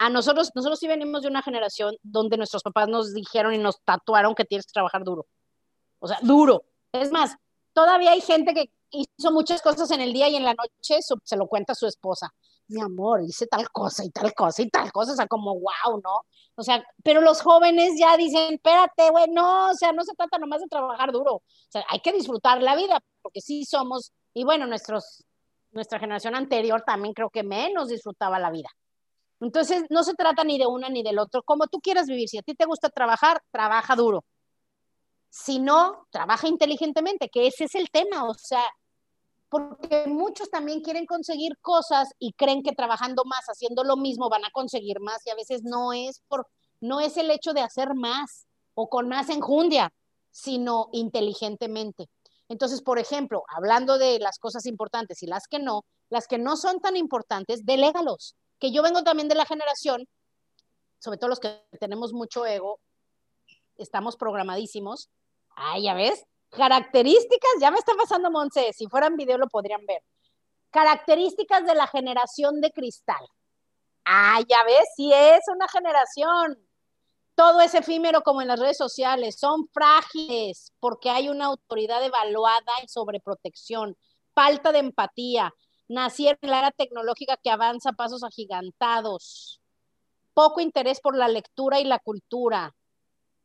[0.04, 3.80] a nosotros, nosotros sí venimos de una generación donde nuestros papás nos dijeron y nos
[3.86, 5.28] tatuaron que tienes que trabajar duro.
[6.00, 6.66] O sea, duro.
[6.92, 7.38] Es más,
[7.72, 11.38] todavía hay gente que hizo muchas cosas en el día y en la noche se
[11.38, 12.34] lo cuenta a su esposa.
[12.68, 16.02] Mi amor, hice tal cosa y tal cosa y tal cosa, o sea, como wow,
[16.04, 16.26] ¿no?
[16.56, 20.38] O sea, pero los jóvenes ya dicen, espérate, güey, no, o sea, no se trata
[20.38, 24.44] nomás de trabajar duro, o sea, hay que disfrutar la vida, porque sí somos, y
[24.44, 25.24] bueno, nuestros,
[25.72, 28.70] nuestra generación anterior también creo que menos disfrutaba la vida.
[29.44, 32.38] Entonces, no se trata ni de una ni del otro, como tú quieras vivir, si
[32.38, 34.24] a ti te gusta trabajar, trabaja duro.
[35.30, 38.64] Si no, trabaja inteligentemente, que ese es el tema, o sea,
[39.50, 44.46] porque muchos también quieren conseguir cosas y creen que trabajando más, haciendo lo mismo, van
[44.46, 46.48] a conseguir más y a veces no es por
[46.82, 49.94] no es el hecho de hacer más o con más enjundia,
[50.32, 52.10] sino inteligentemente.
[52.50, 56.58] Entonces, por ejemplo, hablando de las cosas importantes y las que no, las que no
[56.58, 58.36] son tan importantes, delégalos.
[58.64, 60.08] Que yo vengo también de la generación,
[60.98, 62.80] sobre todo los que tenemos mucho ego,
[63.76, 65.10] estamos programadísimos.
[65.54, 70.02] Ay, ya ves, Características, ya me está pasando Monse, si fueran video lo podrían ver.
[70.72, 73.28] Características de la generación de cristal.
[74.06, 76.58] Ah, ya ves, sí es una generación.
[77.36, 79.38] Todo es efímero como en las redes sociales.
[79.38, 83.98] Son frágiles porque hay una autoridad evaluada y sobreprotección.
[84.34, 85.54] Falta de empatía.
[85.94, 89.62] Nacieron en la era tecnológica que avanza a pasos agigantados.
[90.34, 92.74] Poco interés por la lectura y la cultura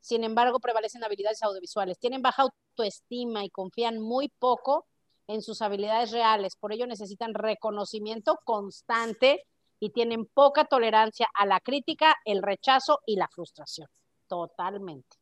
[0.01, 1.99] sin embargo, prevalecen habilidades audiovisuales.
[1.99, 4.87] Tienen baja autoestima y confían muy poco
[5.27, 6.57] en sus habilidades reales.
[6.57, 9.45] Por ello necesitan reconocimiento constante
[9.81, 13.89] y tienen poca tolerancia a la crítica, el rechazo y la frustración.
[14.27, 15.17] Totalmente.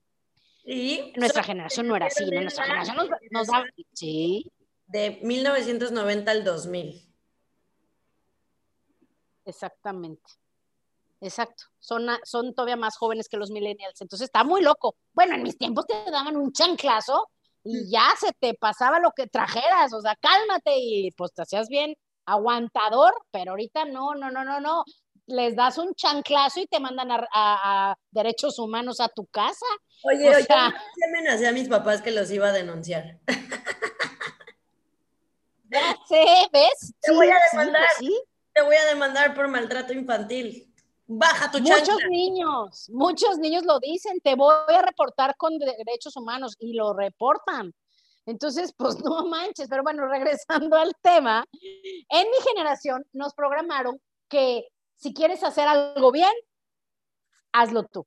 [0.64, 3.64] Y nuestra generación no era así, nuestra generación nos, nos da...
[3.92, 4.50] Sí.
[4.86, 7.05] De 1990 al 2000.
[9.46, 10.22] Exactamente.
[11.20, 14.96] Exacto, son, son todavía más jóvenes que los millennials, entonces está muy loco.
[15.14, 17.30] Bueno, en mis tiempos te daban un chanclazo
[17.64, 21.68] y ya se te pasaba lo que trajeras, o sea, cálmate y pues te hacías
[21.68, 24.84] bien aguantador, pero ahorita no, no, no, no, no.
[25.26, 29.66] Les das un chanclazo y te mandan a, derechos humanos a tu casa.
[30.04, 33.18] Oye, oye, sea, yo amenacé a mis papás que los iba a denunciar.
[35.68, 36.94] Ya sé, ¿ves?
[37.00, 37.88] Te voy a demandar.
[37.98, 38.16] Sí,
[38.56, 40.72] Te voy a demandar por maltrato infantil.
[41.06, 46.56] Baja tu Muchos niños, muchos niños lo dicen, te voy a reportar con derechos humanos
[46.58, 47.74] y lo reportan.
[48.24, 54.66] Entonces, pues no manches, pero bueno, regresando al tema, en mi generación nos programaron que
[54.94, 56.32] si quieres hacer algo bien,
[57.52, 58.06] hazlo tú.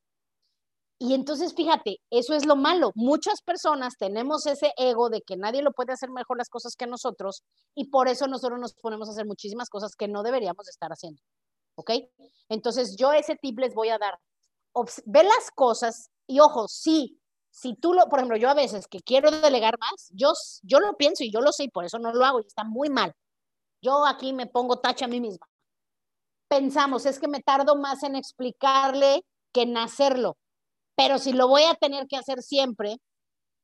[1.00, 2.92] Y entonces, fíjate, eso es lo malo.
[2.94, 6.88] Muchas personas tenemos ese ego de que nadie lo puede hacer mejor las cosas que
[6.88, 10.92] nosotros y por eso nosotros nos ponemos a hacer muchísimas cosas que no deberíamos estar
[10.92, 11.22] haciendo.
[11.80, 11.92] ¿ok?
[12.50, 14.20] Entonces yo ese tip les voy a dar.
[15.06, 17.20] ve las cosas y ojo, sí,
[17.52, 20.96] si tú lo, por ejemplo, yo a veces que quiero delegar más, yo, yo lo
[20.98, 23.14] pienso y yo lo sé y por eso no lo hago y está muy mal.
[23.82, 25.48] Yo aquí me pongo tacha a mí misma.
[26.50, 30.38] Pensamos, es que me tardo más en explicarle que en hacerlo,
[31.00, 32.98] pero si lo voy a tener que hacer siempre,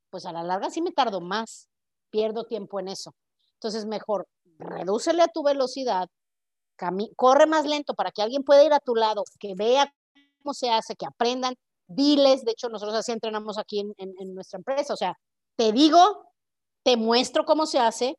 [0.09, 1.67] pues a la larga sí me tardo más,
[2.09, 3.13] pierdo tiempo en eso.
[3.55, 4.25] Entonces, mejor
[4.57, 6.07] redúcele a tu velocidad,
[7.17, 9.93] corre más lento para que alguien pueda ir a tu lado, que vea
[10.41, 11.55] cómo se hace, que aprendan,
[11.87, 15.17] diles, de hecho nosotros así entrenamos aquí en, nuestra empresa, o sea,
[15.57, 16.31] te digo,
[16.83, 18.15] te muestro cómo se hace,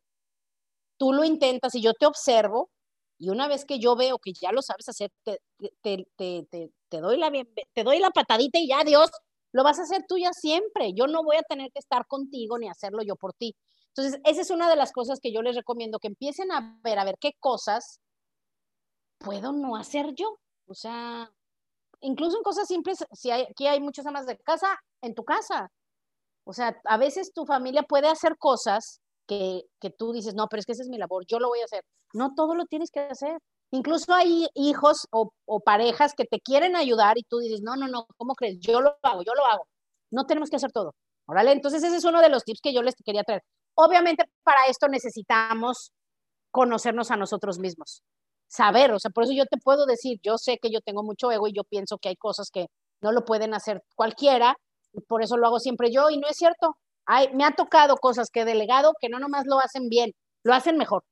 [0.99, 2.69] tú lo intentas y yo te observo,
[3.17, 6.07] y una vez que yo veo que ya lo sabes hacer, te,
[6.91, 7.31] doy, la
[7.75, 9.11] te doy la patadita y ya, Dios,
[9.53, 10.93] lo vas a hacer tú ya siempre.
[10.95, 13.57] Yo no voy a tener que estar contigo ni hacerlo yo por ti.
[13.89, 16.99] Entonces, esa es una de las cosas que yo les recomiendo, que empiecen a ver,
[16.99, 18.01] a ver qué cosas
[19.19, 20.39] puedo no hacer yo.
[20.67, 21.31] O sea,
[22.01, 25.71] incluso en cosas simples, si hay, aquí hay muchas amas de casa, en tu casa.
[26.45, 30.61] O sea, a veces tu familia puede hacer cosas que, que tú dices, no, pero
[30.61, 31.83] es que esa es mi labor, yo lo voy a hacer.
[32.13, 33.39] No todo lo tienes que hacer.
[33.77, 35.31] Incluso hay hijos o,
[35.65, 38.59] parejas que te quieren ayudar y tú dices, no, no, no, ¿cómo crees?
[38.61, 39.69] Yo lo hago, yo lo hago.
[40.11, 40.95] No tenemos que hacer todo.
[41.27, 43.43] Órale, entonces ese es uno de los tips que yo les quería traer.
[43.75, 45.93] Obviamente para esto necesitamos
[46.51, 48.03] conocernos a nosotros mismos
[48.49, 51.31] saber, o sea, por eso yo te puedo decir, yo sé que yo tengo mucho
[51.31, 52.67] ego y yo pienso que hay cosas que
[53.01, 54.57] no lo pueden hacer cualquiera,
[54.93, 56.77] y por eso lo hago siempre yo, y no es cierto.
[57.07, 60.13] Hay, me ha tocado cosas que he delegado que no nomás lo hacen bien,
[60.45, 61.05] lo hacen mejor,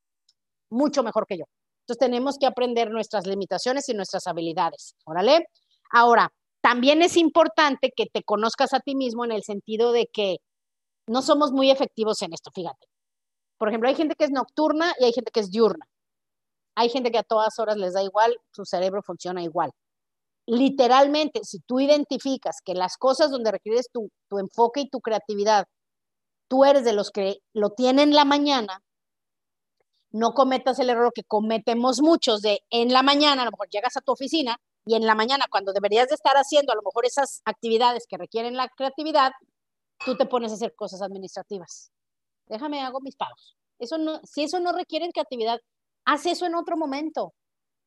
[0.70, 1.44] mucho mejor que yo.
[1.84, 4.96] Entonces tenemos que aprender nuestras limitaciones y nuestras habilidades.
[5.04, 5.48] Órale.
[5.90, 10.38] Ahora, también es importante que te conozcas a ti mismo en el sentido de que
[11.06, 12.86] no somos muy efectivos en esto, fíjate.
[13.58, 15.86] Por ejemplo, hay gente que es nocturna y hay gente que es diurna.
[16.74, 19.70] Hay gente que a todas horas les da igual, su cerebro funciona igual.
[20.46, 25.66] literalmente, si tú identificas que las cosas donde requieres tu, tu enfoque y tu creatividad,
[26.48, 28.80] tú eres de los que lo tienen en la mañana,
[30.14, 33.96] no cometas el error que cometemos muchos de en la mañana, a lo mejor llegas
[33.96, 37.04] a tu oficina y en la mañana cuando deberías de estar haciendo a lo mejor
[37.04, 39.32] esas actividades que requieren la creatividad,
[40.04, 41.90] tú te pones a hacer cosas administrativas.
[42.46, 43.56] Déjame hago mis pagos.
[43.80, 45.58] Eso no, si eso no requiere creatividad,
[46.04, 47.34] haz eso en otro momento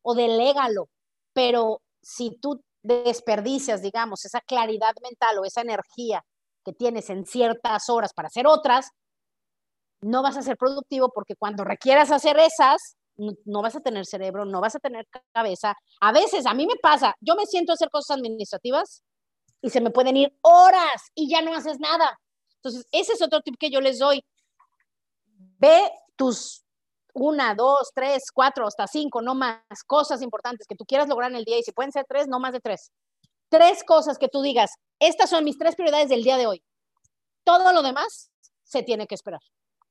[0.02, 0.90] o delégalo.
[1.32, 6.26] Pero si tú desperdicias, digamos, esa claridad mental o esa energía
[6.66, 8.90] que tienes en ciertas horas para hacer otras,
[10.02, 14.46] no vas a ser productivo porque cuando requieras hacer esas, no, vas a tener cerebro,
[14.46, 15.76] no vas a tener cabeza.
[16.00, 19.04] A veces, a mí me pasa, yo me siento a hacer cosas administrativas
[19.62, 22.20] y se me pueden ir horas y ya no haces nada.
[22.58, 24.24] Entonces, ese es otro tip que yo les doy.
[25.60, 26.64] Ve tus
[27.14, 31.38] una, dos, tres, cuatro, hasta cinco, no más cosas importantes que tú quieras lograr en
[31.38, 32.92] el día y si pueden ser tres, no más de tres.
[33.50, 36.64] Tres cosas que tú digas, estas son mis tres prioridades del día de hoy.
[37.44, 38.30] Todo lo demás
[38.64, 39.40] se tiene que esperar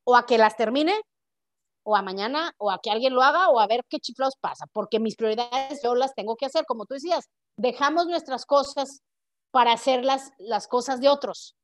[0.07, 1.01] o a que las termine,
[1.83, 4.66] o a mañana, o a que alguien lo haga, o a ver qué chiflados pasa,
[4.73, 9.03] porque mis prioridades yo las tengo que hacer, como tú decías, dejamos nuestras cosas
[9.51, 11.57] para hacer las, las cosas de otros.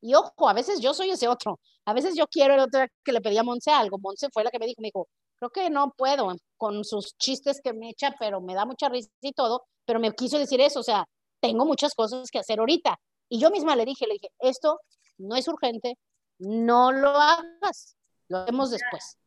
[0.00, 3.12] Y ojo, a veces yo soy ese otro, a veces yo quiero el otro que
[3.12, 5.68] le pedía a Monse algo, Monse fue la que me dijo, me dijo, creo que
[5.70, 9.64] no puedo con sus chistes que me echa, pero me da mucha risa y todo,
[9.84, 11.06] pero me quiso decir eso, o sea,
[11.40, 12.98] tengo muchas cosas que hacer ahorita.
[13.28, 14.80] Y yo misma le dije, le dije, esto
[15.18, 15.98] no es urgente,
[16.38, 17.96] no lo hagas,
[18.28, 19.18] lo hacemos después.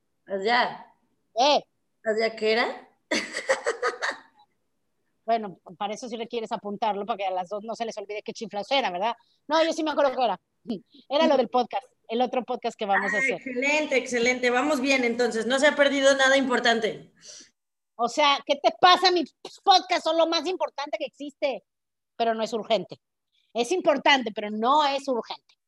[0.44, 0.86] Ya.
[1.36, 1.64] ¿Eh?
[2.20, 2.90] ¿Ya qué era?
[5.26, 7.98] bueno, para eso sí le quieres apuntarlo, para que a las dos no se les
[7.98, 9.16] olvide qué chiflas era, ¿verdad?
[9.48, 10.40] No, yo sí me acuerdo que era.
[11.10, 13.36] Era lo del podcast, el otro podcast que vamos a hacer.
[13.36, 14.50] Excelente, excelente.
[14.50, 17.14] Vamos bien entonces, no se ha perdido nada importante.
[17.96, 19.12] O sea, ¿qué te pasa?
[19.12, 21.64] Mis podcasts son lo más importante que existe,
[22.16, 23.00] pero no es urgente.
[23.54, 25.59] Es importante, pero no es urgente.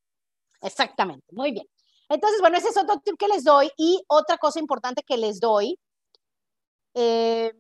[0.62, 1.66] Exactamente, muy bien.
[2.10, 3.72] Entonces, bueno, ese es otro tip que les doy.
[3.78, 5.80] Y otra cosa importante que les doy,
[6.94, 7.54] eh,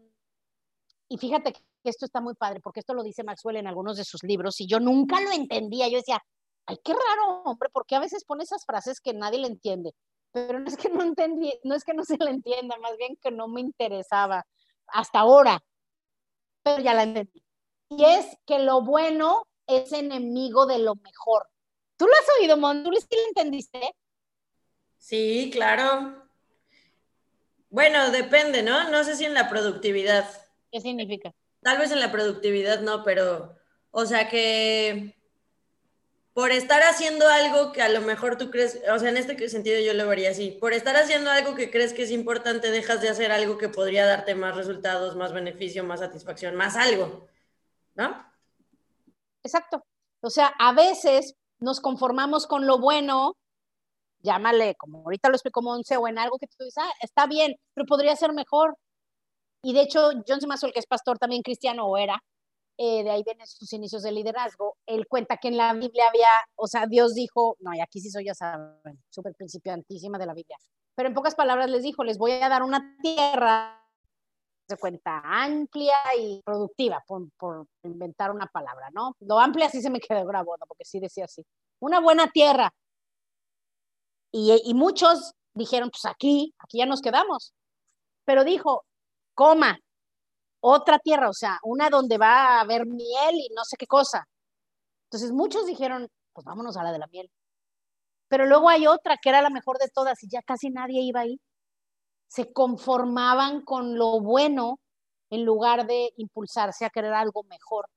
[1.07, 4.03] y fíjate que esto está muy padre, porque esto lo dice Maxwell en algunos de
[4.03, 5.87] sus libros, y yo nunca lo entendía.
[5.87, 6.21] Yo decía,
[6.65, 9.93] ay, qué raro, hombre, porque a veces pone esas frases que nadie le entiende.
[10.31, 13.17] Pero no es que no entendí, no es que no se le entienda, más bien
[13.21, 14.45] que no me interesaba
[14.87, 15.59] hasta ahora.
[16.63, 17.43] Pero ya la entendí.
[17.89, 21.50] Y es que lo bueno es enemigo de lo mejor.
[22.01, 22.83] ¿Tú lo has oído, Mon?
[22.83, 23.93] ¿Tú lo entendiste?
[24.97, 26.27] Sí, claro.
[27.69, 28.89] Bueno, depende, ¿no?
[28.89, 30.27] No sé si en la productividad.
[30.71, 31.31] ¿Qué significa?
[31.61, 33.55] Tal vez en la productividad no, pero,
[33.91, 35.15] o sea que
[36.33, 39.79] por estar haciendo algo que a lo mejor tú crees, o sea, en este sentido
[39.79, 43.09] yo lo vería así, por estar haciendo algo que crees que es importante, dejas de
[43.09, 47.27] hacer algo que podría darte más resultados, más beneficio, más satisfacción, más algo,
[47.93, 48.25] ¿no?
[49.43, 49.85] Exacto.
[50.21, 53.37] O sea, a veces nos conformamos con lo bueno,
[54.21, 57.55] llámale, como ahorita lo explico Monse, o en algo que tú dices, ah, está bien,
[57.73, 58.75] pero podría ser mejor.
[59.63, 62.19] Y de hecho, John el que es pastor también cristiano, o era,
[62.77, 66.29] eh, de ahí vienen sus inicios de liderazgo, él cuenta que en la Biblia había,
[66.55, 70.33] o sea, Dios dijo, no, y aquí sí soy, ya saben, súper principiantísima de la
[70.33, 70.57] Biblia,
[70.95, 73.80] pero en pocas palabras les dijo, les voy a dar una tierra
[74.71, 79.15] se cuenta amplia y productiva, por, inventar una palabra, ¿no?
[79.19, 81.45] Lo amplia sí se me quedó grabado, porque sí decía así.
[81.79, 82.73] Una buena tierra.
[84.31, 87.53] Y, y muchos dijeron, pues aquí, aquí ya nos quedamos.
[88.23, 88.85] Pero dijo,
[89.35, 89.77] coma,
[90.61, 94.25] otra tierra, o sea, una donde va a haber miel y no sé qué cosa.
[95.07, 97.29] Entonces muchos dijeron, pues vámonos a la de la miel.
[98.29, 101.21] Pero luego hay otra que era la mejor de todas y ya casi nadie iba
[101.21, 101.41] ahí
[102.31, 104.79] se conformaban con lo bueno
[105.29, 107.87] en lugar de impulsarse a querer algo mejor.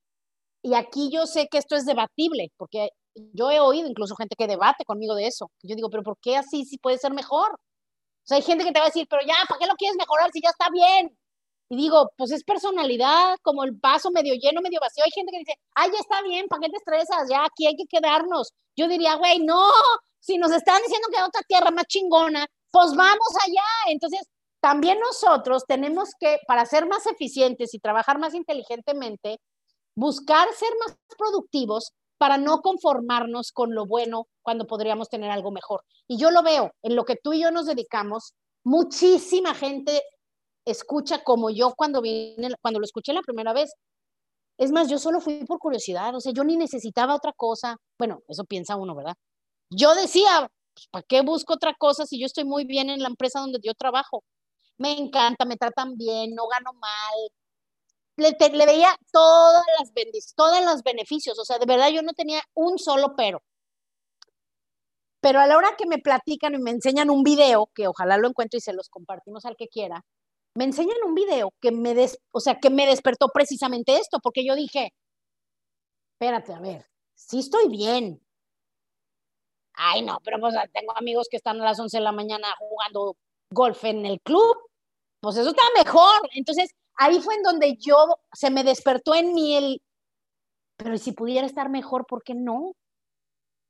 [0.61, 4.47] Y aquí yo sé que esto es debatible, porque yo he oído incluso gente que
[4.47, 5.51] debate conmigo de eso.
[5.63, 7.53] Yo digo, pero ¿por qué así si puede ser mejor?
[7.53, 7.57] O
[8.25, 10.29] sea, hay gente que te va a decir, pero ya, ¿para qué lo quieres mejorar
[10.33, 11.17] si ya está bien?
[11.69, 15.05] Y digo, pues es personalidad, como el vaso medio lleno, medio vacío.
[15.05, 17.29] Hay gente que dice, ay, ya está bien, ¿para qué te estresas?
[17.29, 18.51] Ya, aquí hay que quedarnos.
[18.75, 19.71] Yo diría, güey, no,
[20.19, 22.45] si nos están diciendo que hay otra tierra más chingona,
[22.75, 23.63] pues vamos allá.
[23.87, 24.27] Entonces,
[24.59, 29.39] también nosotros tenemos que, para ser más eficientes y trabajar más inteligentemente,
[29.95, 35.85] buscar ser más productivos para no conformarnos con lo bueno cuando podríamos tener algo mejor.
[36.05, 38.33] Y yo lo veo, en lo que tú y yo nos dedicamos,
[38.65, 40.01] muchísima gente
[40.65, 43.71] escucha como yo cuando vine, cuando lo escuché la primera vez.
[44.57, 47.77] Es más, yo solo fui por curiosidad, o sea, yo ni necesitaba otra cosa.
[47.97, 49.15] Bueno, eso piensa uno, ¿verdad?
[49.69, 53.07] Yo decía, pues, ¿para qué busco otra cosa si yo estoy muy bien en la
[53.09, 54.23] empresa donde yo trabajo?
[54.77, 57.15] Me encanta, me tratan bien, no gano mal.
[58.17, 59.91] le, le veía todas las
[60.35, 63.41] todos los beneficios, o sea, de verdad yo no tenía un solo pero.
[65.21, 68.27] Pero a la hora que me platican y me enseñan un video, que ojalá lo
[68.27, 70.03] encuentre y se los compartimos al que quiera,
[70.55, 74.45] me enseñan un video que me, des, o sea, que me despertó precisamente esto, porque
[74.45, 74.93] yo dije,
[76.13, 76.85] espérate, a ver,
[77.15, 78.24] sí estoy bien.
[79.77, 83.17] Ay, no, pero pues tengo amigos que están a las 11 de la mañana jugando
[83.49, 84.57] golf en el club,
[85.19, 86.29] pues eso está mejor.
[86.33, 89.81] Entonces, ahí fue en donde yo, se me despertó en mí el,
[90.77, 92.73] pero si pudiera estar mejor, ¿por qué no?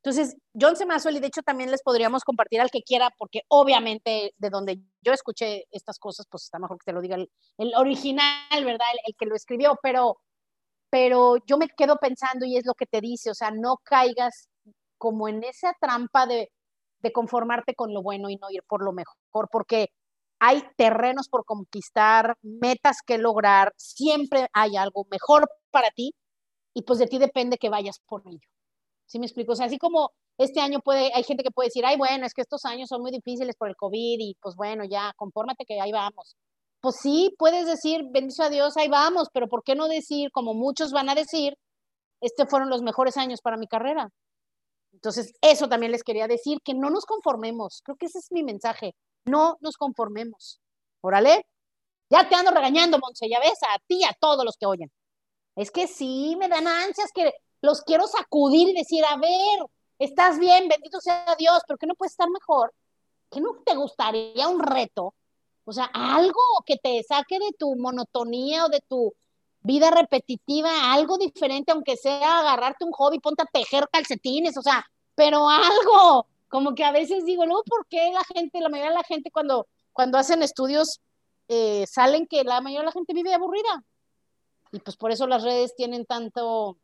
[0.03, 4.35] Entonces, John Semazuel, y de hecho también les podríamos compartir al que quiera, porque obviamente
[4.37, 8.63] de donde yo escuché estas cosas, pues está mejor que te lo diga el, original,
[8.63, 8.85] ¿verdad?
[9.03, 10.19] El, que lo escribió, pero,
[10.91, 14.47] pero yo me quedo pensando y es lo que te dice, o sea, no caigas
[15.05, 16.49] como en esa trampa de,
[17.13, 19.89] conformarte con lo bueno y no ir por lo mejor, porque
[20.39, 26.15] hay terrenos por conquistar, metas que lograr, siempre hay algo mejor para ti
[26.73, 28.47] y pues de ti depende que vayas por ello.
[29.05, 29.51] ¿Sí me explico?
[29.51, 32.33] O sea, así como este año puede, hay gente que puede decir, ay, bueno, es
[32.33, 35.79] que estos años son muy difíciles por el COVID y pues bueno, ya, confórmate que
[35.79, 36.35] ahí vamos.
[36.81, 40.55] Pues sí, puedes decir, bendice a Dios, ahí vamos, pero ¿por qué no decir, como
[40.55, 41.53] muchos van a decir,
[42.19, 44.09] este fueron los mejores años para mi carrera?
[44.95, 47.81] Entonces, eso también les quería decir, que no nos conformemos.
[47.83, 48.95] Creo que ese es mi mensaje.
[49.25, 50.61] No nos conformemos.
[51.01, 51.45] Órale.
[52.09, 54.91] Ya te ando regañando, Monse, ves, a ti y a todos los que oyen.
[55.55, 59.59] Es que sí, me dan ansias que los quiero sacudir y decir, a ver,
[59.99, 62.73] estás bien, bendito sea Dios, pero ¿qué no puedes estar mejor?
[63.29, 65.13] ¿Qué no te gustaría un reto?
[65.65, 69.13] O sea, algo que te saque de tu monotonía o de tu
[69.65, 74.85] vida repetitiva, algo diferente, aunque sea agarrarte un hobby, ponte a tejer calcetines, o sea,
[75.15, 78.97] pero algo, como que a veces digo, no, ¿por qué la gente, la mayoría de
[78.97, 81.01] la gente cuando, cuando hacen estudios
[81.47, 83.83] eh, salen que la mayoría de la gente vive aburrida?
[84.71, 86.77] Y pues por eso las redes tienen tanto,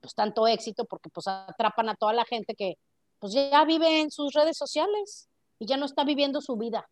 [0.00, 2.76] pues tanto éxito porque pues atrapan a toda la gente que
[3.18, 6.86] pues ya vive en sus redes sociales y ya no está viviendo su vida.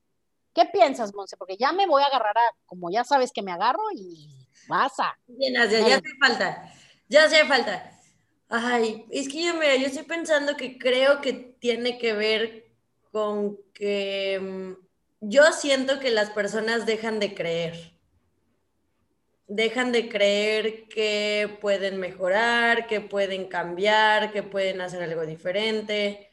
[0.54, 1.36] ¿Qué piensas, Monse?
[1.36, 5.18] Porque ya me voy a agarrar a, como ya sabes que me agarro y pasa.
[5.26, 6.72] Bien, ya hace falta,
[7.08, 7.90] ya hace falta.
[8.48, 12.70] Ay, es que yo, mira, yo estoy pensando que creo que tiene que ver
[13.10, 14.72] con que mm,
[15.20, 17.98] yo siento que las personas dejan de creer
[19.48, 26.30] dejan de creer que pueden mejorar, que pueden cambiar, que pueden hacer algo diferente.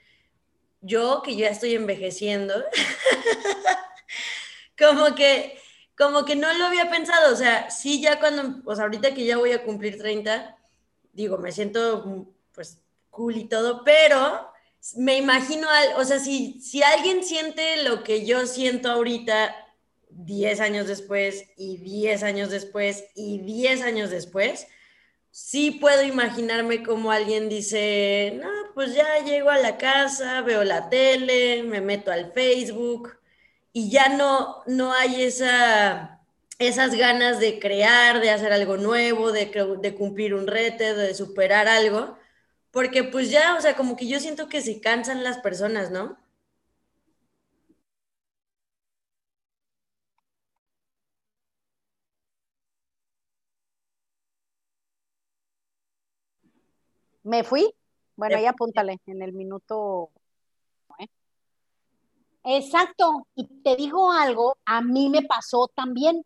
[0.82, 2.54] Yo, que ya estoy envejeciendo,
[4.78, 5.58] como que
[5.98, 9.38] como que no lo había pensado, o sea, sí ya cuando, pues ahorita que ya
[9.38, 10.58] voy a cumplir 30,
[11.14, 12.80] digo, me siento pues
[13.10, 14.50] cool y todo, pero
[14.96, 19.56] me imagino, o sea, si, si alguien siente lo que yo siento ahorita
[20.10, 24.68] 10 años después y 10 años después y 10 años después,
[25.32, 30.90] sí puedo imaginarme como alguien dice, no, pues ya llego a la casa, veo la
[30.90, 33.18] tele, me meto al Facebook
[33.78, 36.22] y ya no, no hay esa,
[36.60, 39.48] esas ganas de crear, de hacer algo nuevo, de,
[39.82, 42.18] de cumplir un reto, de superar algo,
[42.72, 46.18] porque pues ya, o sea, como que yo siento que se cansan las personas, ¿no?
[57.24, 57.74] ¿Me fui?
[58.16, 60.12] Bueno, ahí apúntale en el minuto.
[62.46, 63.28] Exacto.
[63.36, 66.24] Y te digo algo, a mí me pasó también.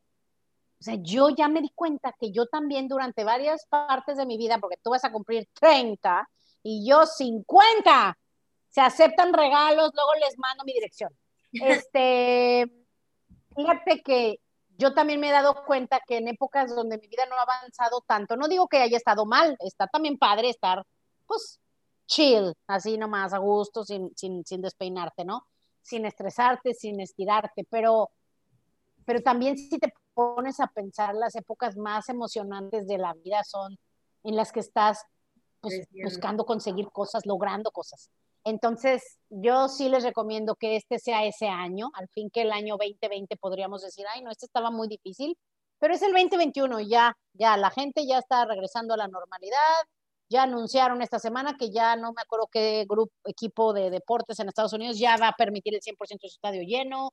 [0.80, 4.38] O sea, yo ya me di cuenta que yo también durante varias partes de mi
[4.38, 6.30] vida, porque tú vas a cumplir 30
[6.64, 8.18] y yo 50,
[8.70, 11.12] se aceptan regalos, luego les mando mi dirección.
[11.52, 12.72] Este,
[13.56, 14.40] fíjate que
[14.78, 18.02] yo también me he dado cuenta que en épocas donde mi vida no ha avanzado
[18.06, 20.86] tanto, no digo que haya estado mal, está también padre estar,
[21.26, 21.60] pues,
[22.06, 25.48] chill, así nomás, a gusto, sin, sin, sin despeinarte, ¿no?
[25.90, 28.12] Sin estresarte, sin estirarte, pero,
[29.06, 33.78] pero también si te pones a pensar, las épocas más emocionantes de la vida son
[34.24, 35.04] en las que estás
[35.62, 38.10] pues, buscando conseguir cosas, logrando cosas.
[38.44, 42.78] Entonces, yo sí les recomiendo que este sea ese año, al fin que el año
[42.78, 45.38] 2020 podríamos decir, ay, no, este estaba muy difícil,
[45.80, 49.58] pero es el 2021, ya, ya, la gente ya está regresando a la normalidad,
[50.30, 54.48] ya anunciaron esta semana que ya no me acuerdo qué grupo, equipo de deportes en
[54.50, 57.12] Estados Unidos ya va a permitir el 100% de su estadio lleno,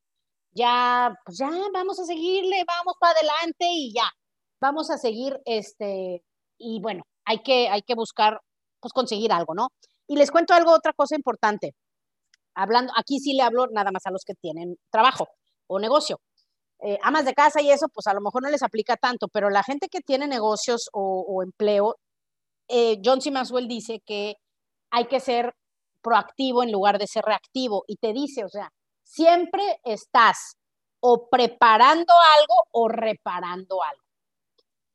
[0.53, 4.11] ya, pues ya, vamos a seguirle, vamos para adelante y ya,
[4.61, 6.23] vamos a seguir, este,
[6.59, 8.41] y bueno, hay que, hay que buscar,
[8.81, 9.69] pues conseguir algo, ¿no?
[10.09, 11.75] Y les cuento algo, otra cosa importante.
[12.55, 15.29] Hablando, aquí sí le hablo nada más a los que tienen trabajo
[15.69, 16.21] o negocio.
[16.81, 19.51] eh, amas de casa y eso, pues a lo mejor no les aplica tanto, pero
[19.51, 21.97] la gente que tiene negocios o, empleo,
[22.69, 23.31] eh, John C.
[23.31, 24.37] Maxwell dice que
[24.91, 25.55] hay que ser
[26.03, 30.57] proactivo en lugar de ser reactivo y te dice, o sea, siempre estás
[31.01, 34.03] o preparando algo o reparando algo.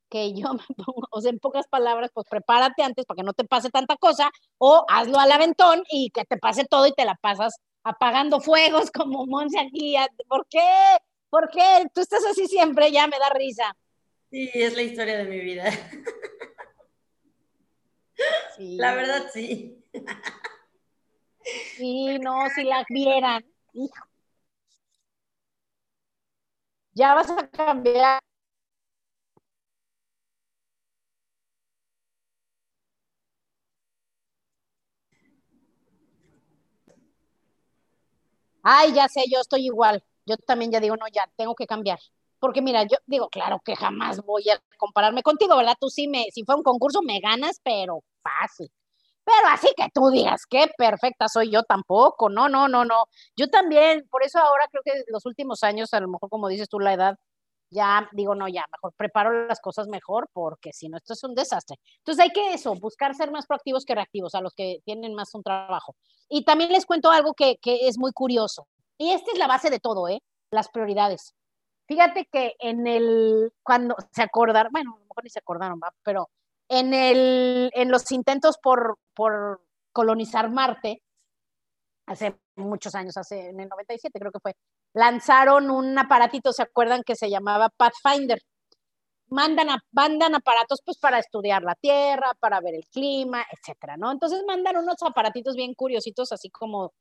[0.10, 3.34] Que yo me pongo, o sea, en pocas palabras, pues prepárate antes para que no
[3.34, 7.06] te pase tanta cosa o hazlo al aventón y que te pase todo y te
[7.06, 9.96] la pasas apagando fuegos como Monse aquí.
[10.28, 10.98] ¿Por qué?
[11.30, 11.88] ¿Por qué?
[11.94, 13.76] Tú estás así siempre, ya me da risa.
[14.30, 15.66] Sí, es la historia de mi vida.
[18.60, 19.78] La verdad, sí.
[21.78, 23.44] Sí, no, si la vieran.
[23.74, 24.06] Hijo.
[26.94, 28.22] Ya vas a cambiar.
[38.64, 40.04] Ay, ya sé, yo estoy igual.
[40.26, 42.00] Yo también ya digo, no, ya tengo que cambiar.
[42.40, 45.76] Porque mira, yo digo, claro que jamás voy a compararme contigo, ¿verdad?
[45.80, 48.72] Tú sí me, si fue un concurso me ganas, pero fácil.
[49.24, 53.06] Pero así que tú digas, qué perfecta soy yo tampoco, no, no, no, no.
[53.36, 56.70] Yo también, por eso ahora creo que los últimos años, a lo mejor como dices
[56.70, 57.16] tú, la edad,
[57.72, 61.36] ya digo, no, ya, mejor preparo las cosas mejor porque si no, esto es un
[61.36, 61.78] desastre.
[62.00, 65.34] Entonces hay que eso, buscar ser más proactivos que reactivos a los que tienen más
[65.36, 65.96] un trabajo.
[66.30, 68.68] Y también les cuento algo que, que es muy curioso.
[68.98, 70.22] Y esta es la base de todo, ¿eh?
[70.52, 71.34] Las prioridades.
[71.88, 75.94] Fíjate que en el, cuando se acordaron, bueno, a lo mejor ni se acordaron, ¿va?
[76.04, 76.30] pero
[76.72, 79.62] en, el, en los intentos por, por
[79.92, 81.04] colonizar Marte,
[82.06, 84.56] hace muchos años, hace en el 97 creo que fue,
[84.94, 87.04] lanzaron un aparatito, ¿se acuerdan?
[87.04, 88.42] Que se llamaba Pathfinder.
[89.28, 94.10] Mandan, a, mandan aparatos pues para estudiar la Tierra, para ver el clima, etcétera, ¿no?
[94.10, 96.94] Entonces mandan unos aparatitos bien curiositos, así como,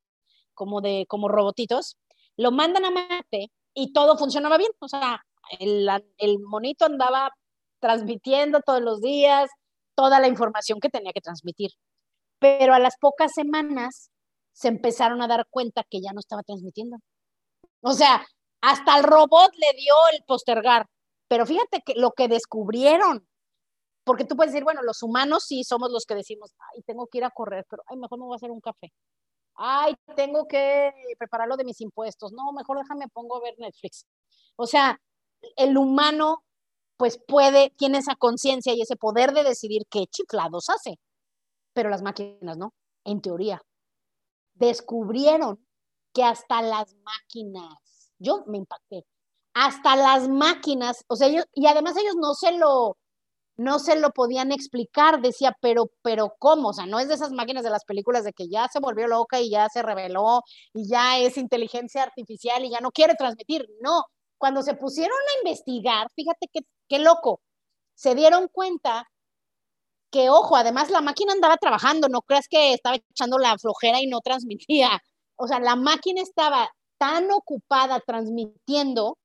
[0.52, 1.96] como de, como robotitos,
[2.36, 5.24] lo mandan a Marte y todo funcionaba bien, o sea,
[5.60, 7.32] el, el monito andaba
[7.80, 9.50] transmitiendo todos los días,
[10.00, 11.72] toda la información que tenía que transmitir.
[12.38, 14.10] Pero a las pocas semanas
[14.54, 16.96] se empezaron a dar cuenta que ya no estaba transmitiendo.
[17.82, 18.26] O sea,
[18.62, 20.86] hasta el robot le dio el postergar.
[21.28, 23.28] Pero fíjate que lo que descubrieron,
[24.02, 27.18] porque tú puedes decir, bueno, los humanos sí somos los que decimos, ay, tengo que
[27.18, 28.90] ir a correr, pero ay, mejor me voy a hacer un café.
[29.54, 32.32] Ay, tengo que preparar lo de mis impuestos.
[32.32, 34.06] No, mejor déjame pongo a ver Netflix.
[34.56, 34.98] O sea,
[35.56, 36.42] el humano
[37.00, 40.98] pues puede, tiene esa conciencia y ese poder de decidir qué chiflados hace.
[41.72, 42.74] Pero las máquinas no,
[43.04, 43.62] en teoría.
[44.52, 45.66] Descubrieron
[46.12, 49.06] que hasta las máquinas, yo me impacté,
[49.54, 52.98] hasta las máquinas, o sea, ellos, y además ellos no se lo,
[53.56, 56.68] no se lo podían explicar, decía, pero, pero ¿cómo?
[56.68, 59.08] O sea, no es de esas máquinas de las películas de que ya se volvió
[59.08, 60.42] loca y ya se reveló
[60.74, 64.04] y ya es inteligencia artificial y ya no quiere transmitir, no,
[64.40, 66.48] cuando se pusieron a investigar, fíjate
[66.88, 67.42] qué, loco,
[67.94, 69.06] se dieron cuenta
[70.10, 74.06] que, ojo, además la máquina andaba trabajando, no creas que estaba echando la flojera y
[74.06, 74.98] no transmitía.
[75.36, 79.18] O sea, la máquina estaba tan ocupada transmitiendo,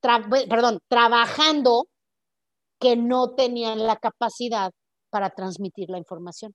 [0.00, 1.88] perdón, trabajando,
[2.78, 4.70] que no tenían la capacidad
[5.10, 6.54] para transmitir la información.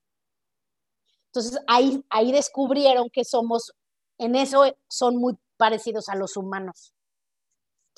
[1.25, 3.73] Entonces, ahí, ahí descubrieron que somos,
[4.17, 6.93] en eso son muy parecidos a los humanos.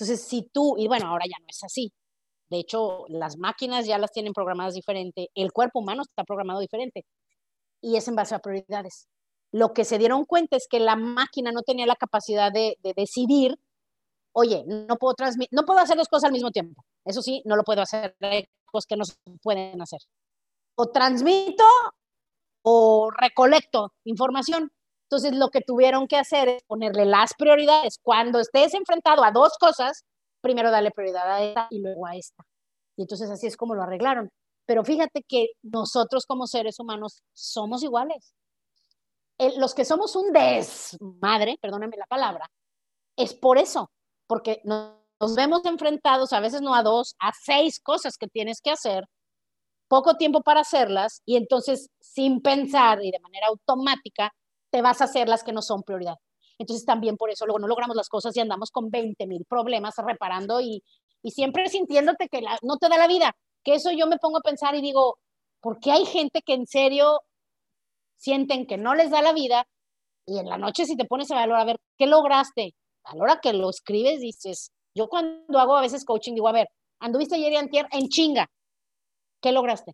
[0.01, 1.93] Entonces, si tú, y bueno, ahora ya no es así.
[2.49, 7.05] De hecho, las máquinas ya las tienen programadas diferente, el cuerpo humano está programado diferente
[7.81, 9.07] y es en base a prioridades.
[9.51, 13.59] Lo que se dieron cuenta es que la máquina no tenía la capacidad de, decidir,
[14.31, 15.13] oye, no puedo
[15.51, 16.83] no puedo hacer dos cosas al mismo tiempo.
[17.05, 19.99] Eso sí, no lo puedo hacer, hay cosas que no se pueden hacer.
[20.73, 21.63] O transmito
[22.63, 24.71] o recolecto información.
[25.11, 27.99] Entonces, lo que tuvieron que hacer es ponerle las prioridades.
[28.01, 30.05] Cuando estés enfrentado a dos cosas,
[30.39, 32.45] primero dale prioridad a esta y luego a esta.
[32.95, 34.29] Y entonces así es como lo arreglaron.
[34.65, 38.33] Pero fíjate que nosotros como seres humanos somos iguales.
[39.57, 42.49] los que somos un desmadre, perdónenme la palabra,
[43.17, 43.91] es por eso,
[44.27, 48.71] porque nos vemos enfrentados a veces no a dos, a seis cosas que tienes que
[48.71, 49.03] hacer,
[49.89, 54.31] poco tiempo para hacerlas y entonces sin pensar y de manera automática
[54.71, 56.15] te vas a hacer las que no son prioridad.
[56.57, 59.95] Entonces también por eso luego no logramos las cosas y andamos con 20 mil problemas
[59.97, 60.83] reparando y,
[61.21, 63.35] y siempre sintiéndote que no te da la vida.
[63.63, 65.17] Que eso yo me pongo a pensar y digo,
[65.59, 67.21] ¿por qué hay gente que en serio
[68.17, 69.67] sienten que no les da la vida
[70.25, 72.75] y en la noche si te pones a valorar, a ver, ¿qué lograste?
[73.03, 76.53] A la hora que lo escribes dices, yo cuando hago a veces coaching digo, a
[76.53, 76.67] ver,
[76.99, 78.47] anduviste ayer y antier en chinga,
[79.41, 79.93] ¿qué lograste?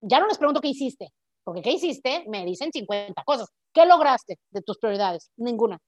[0.00, 1.12] Ya no les pregunto qué hiciste,
[1.44, 2.24] porque ¿qué hiciste?
[2.28, 3.48] Me dicen 50 cosas.
[3.72, 5.30] ¿Qué lograste de tus prioridades?
[5.36, 5.78] Ninguna.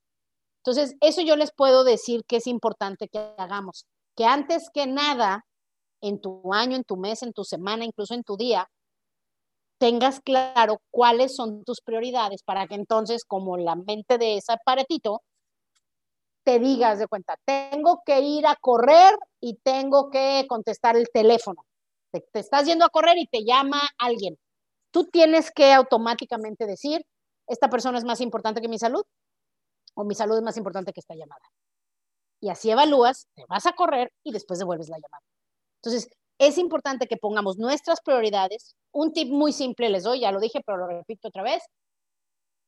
[0.64, 3.86] Entonces, eso yo les puedo decir que es importante que hagamos,
[4.16, 5.44] que antes que nada,
[6.00, 8.68] en tu año, en tu mes, en tu semana, incluso en tu día,
[9.78, 15.22] tengas claro cuáles son tus prioridades para que entonces, como la mente de ese aparatito,
[16.44, 21.64] te digas de cuenta, tengo que ir a correr y tengo que contestar el teléfono.
[22.12, 24.36] Te, te, estás yendo a correr y te llama alguien.
[24.92, 27.04] Tú tienes que automáticamente decir,
[27.48, 29.04] esta persona es más importante que mi salud
[29.94, 31.42] o mi salud es más importante que esta llamada.
[32.40, 35.24] Y así evalúas, te vas a correr y después devuelves la llamada.
[35.82, 38.76] Entonces, es importante que pongamos nuestras prioridades.
[38.92, 41.62] Un tip muy simple les doy, ya lo dije, pero lo repito otra vez.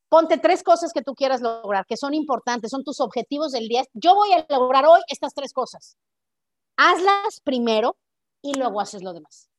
[0.09, 3.85] Ponte tres cosas que tú quieras lograr, que son importantes, son tus objetivos del día.
[3.93, 5.97] Yo voy a lograr hoy estas tres cosas.
[6.77, 7.97] Hazlas primero
[8.43, 9.51] y luego haces lo demás.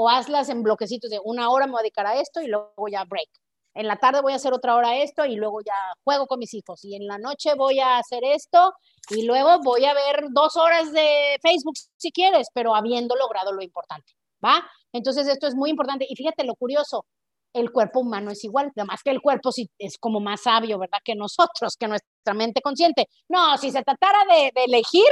[0.00, 2.88] O hazlas en bloquecitos de una hora me voy a dedicar a esto y luego
[2.88, 3.28] ya break
[3.74, 5.74] en la tarde voy a hacer otra hora esto y luego ya
[6.04, 8.72] juego con mis hijos y en la noche voy a hacer esto
[9.10, 13.62] y luego voy a ver dos horas de Facebook si quieres, pero habiendo logrado lo
[13.62, 14.12] importante,
[14.44, 14.66] ¿va?
[14.92, 17.06] Entonces esto es muy importante y fíjate lo curioso,
[17.52, 20.98] el cuerpo humano es igual, además que el cuerpo sí es como más sabio, ¿verdad?
[21.04, 23.06] Que nosotros, que nuestra mente consciente.
[23.28, 25.10] No, si se tratara de, de elegir,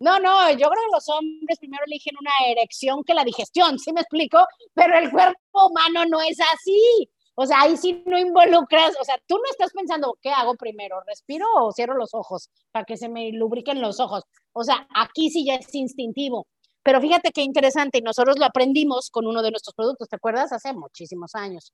[0.00, 3.92] no, no, yo creo que los hombres primero eligen una erección que la digestión, ¿sí
[3.92, 4.38] me explico?
[4.74, 7.10] Pero el cuerpo humano no es así.
[7.40, 11.00] O sea, ahí sí no involucras, o sea, tú no estás pensando, ¿qué hago primero?
[11.06, 14.24] ¿Respiro o cierro los ojos para que se me lubriquen los ojos?
[14.52, 16.48] O sea, aquí sí ya es instintivo.
[16.82, 20.52] Pero fíjate qué interesante, y nosotros lo aprendimos con uno de nuestros productos, ¿te acuerdas?
[20.52, 21.72] Hace muchísimos años.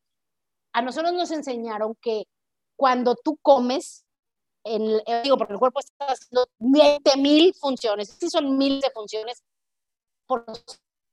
[0.74, 2.24] A nosotros nos enseñaron que
[2.76, 4.03] cuando tú comes,
[4.64, 8.90] en, eh, digo, porque el cuerpo está haciendo 20 mil funciones, sí son miles de
[8.90, 9.42] funciones,
[10.26, 10.44] por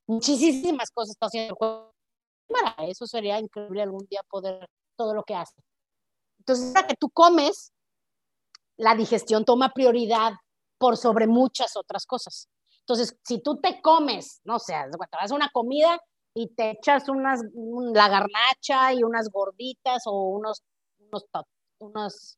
[0.08, 1.92] muchísimas cosas está haciendo el cuerpo
[2.80, 5.56] eso sería increíble algún día poder todo lo que hace.
[6.40, 7.72] Entonces, para que tú comes,
[8.78, 10.34] la digestión toma prioridad
[10.78, 12.50] por sobre muchas otras cosas.
[12.80, 16.00] Entonces, si tú te comes, no sé, te vas a una comida
[16.34, 17.42] y te echas unas,
[17.94, 20.64] la garnacha y unas gorditas o unos,
[21.00, 21.26] unos,
[21.80, 22.38] unos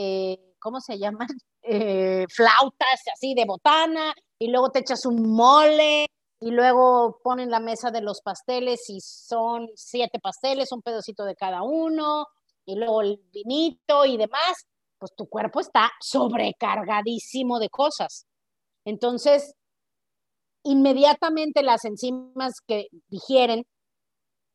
[0.00, 1.28] eh, ¿cómo se llaman?
[1.70, 6.06] Eh, flautas así de botana y luego te echas un mole
[6.40, 11.34] y luego ponen la mesa de los pasteles y son siete pasteles, un pedacito de
[11.34, 12.24] cada uno,
[12.64, 14.66] y luego el vinito y demás,
[14.98, 18.24] pues tu cuerpo está sobrecargadísimo de cosas.
[18.86, 19.52] Entonces,
[20.62, 23.64] inmediatamente las enzimas que digieren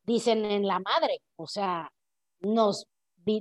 [0.04, 1.90] dicen en la madre, o sea,
[2.40, 2.86] nos,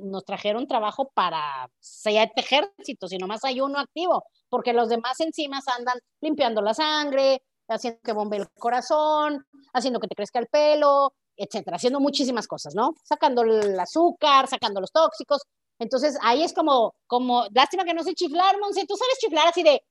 [0.04, 5.68] nos trajeron trabajo para siete ejércitos y nomás hay uno activo, porque los demás enzimas
[5.68, 11.14] andan limpiando la sangre, haciendo que bombe el corazón, haciendo que te crezca el pelo,
[11.36, 12.94] etcétera, haciendo muchísimas cosas, ¿no?
[13.04, 15.42] Sacando el azúcar, sacando los tóxicos.
[15.80, 19.64] Entonces, ahí es como, como, lástima que no sé chiflar, Monse, tú sabes chiflar así
[19.64, 19.82] de,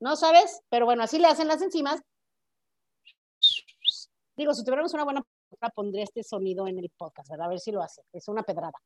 [0.00, 0.60] ¿no sabes?
[0.68, 2.00] Pero bueno, así le hacen las enzimas.
[4.36, 5.22] Digo, si tuviéramos una buena
[5.74, 7.46] pondría este sonido en el podcast, ¿verdad?
[7.46, 8.02] A ver si lo hace.
[8.12, 8.78] Es una pedrada.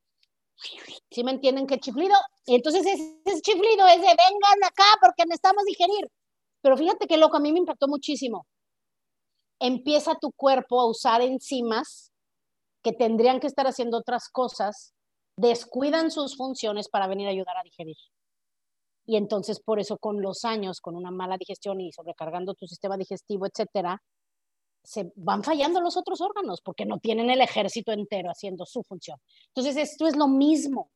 [1.11, 2.17] ¿Sí me entienden qué chiflido?
[2.47, 6.11] Y entonces ese, ese chiflido es de vengan acá porque necesitamos digerir.
[6.61, 8.47] Pero fíjate qué loco, a mí me impactó muchísimo.
[9.61, 12.13] Empieza tu cuerpo a usar enzimas
[12.83, 14.95] que tendrían que estar haciendo otras cosas,
[15.37, 17.97] descuidan sus funciones para venir a ayudar a digerir.
[19.07, 22.97] Y entonces por eso con los años, con una mala digestión y sobrecargando tu sistema
[22.97, 24.03] digestivo, etcétera,
[24.89, 29.19] se van fallando los otros órganos porque no tienen el ejército entero haciendo su función.
[29.49, 30.91] Entonces esto es lo mismo,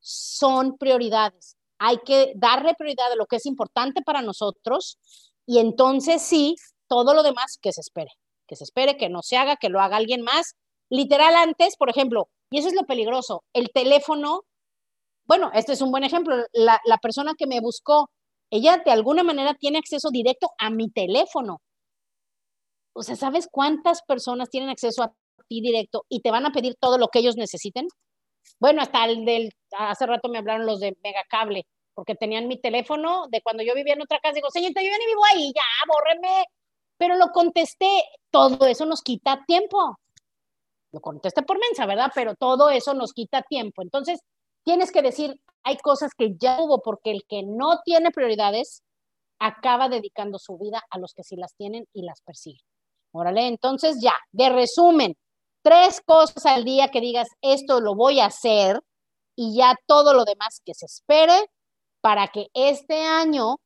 [0.00, 4.98] son prioridades hay que darle prioridad a lo que es importante para nosotros
[5.46, 6.54] y entonces sí,
[6.86, 8.10] todo lo demás que se espere,
[8.46, 10.56] que se espere, que no se haga, que lo haga alguien más.
[10.90, 14.42] Literal antes, por ejemplo, y eso es lo peligroso, el teléfono,
[15.24, 18.10] bueno, este es un buen ejemplo, la, la persona que me buscó,
[18.50, 21.62] ella de alguna manera tiene acceso directo a mi teléfono.
[22.92, 25.12] O sea, ¿sabes cuántas personas tienen acceso a
[25.48, 27.86] ti directo y te van a pedir todo lo que ellos necesiten?
[28.58, 33.26] Bueno, hasta el del, hace rato me hablaron los de Megacable, porque tenían mi teléfono
[33.28, 34.34] de cuando yo vivía en otra casa.
[34.34, 36.44] Digo, señorita, yo ya ni vivo ahí, ya, bórreme.
[36.96, 39.98] Pero lo contesté, todo eso nos quita tiempo.
[40.92, 42.10] Lo contesté por mensa, ¿verdad?
[42.14, 43.82] Pero todo eso nos quita tiempo.
[43.82, 44.20] Entonces,
[44.64, 48.82] tienes que decir, hay cosas que ya hubo, porque el que no tiene prioridades
[49.38, 52.69] acaba dedicando su vida a los que sí las tienen y las persiguen.
[53.12, 55.16] Órale, entonces ya, de resumen,
[55.62, 58.80] tres cosas al día que digas, esto lo voy a hacer
[59.36, 61.50] y ya todo lo demás que se espere
[62.00, 63.56] para que este año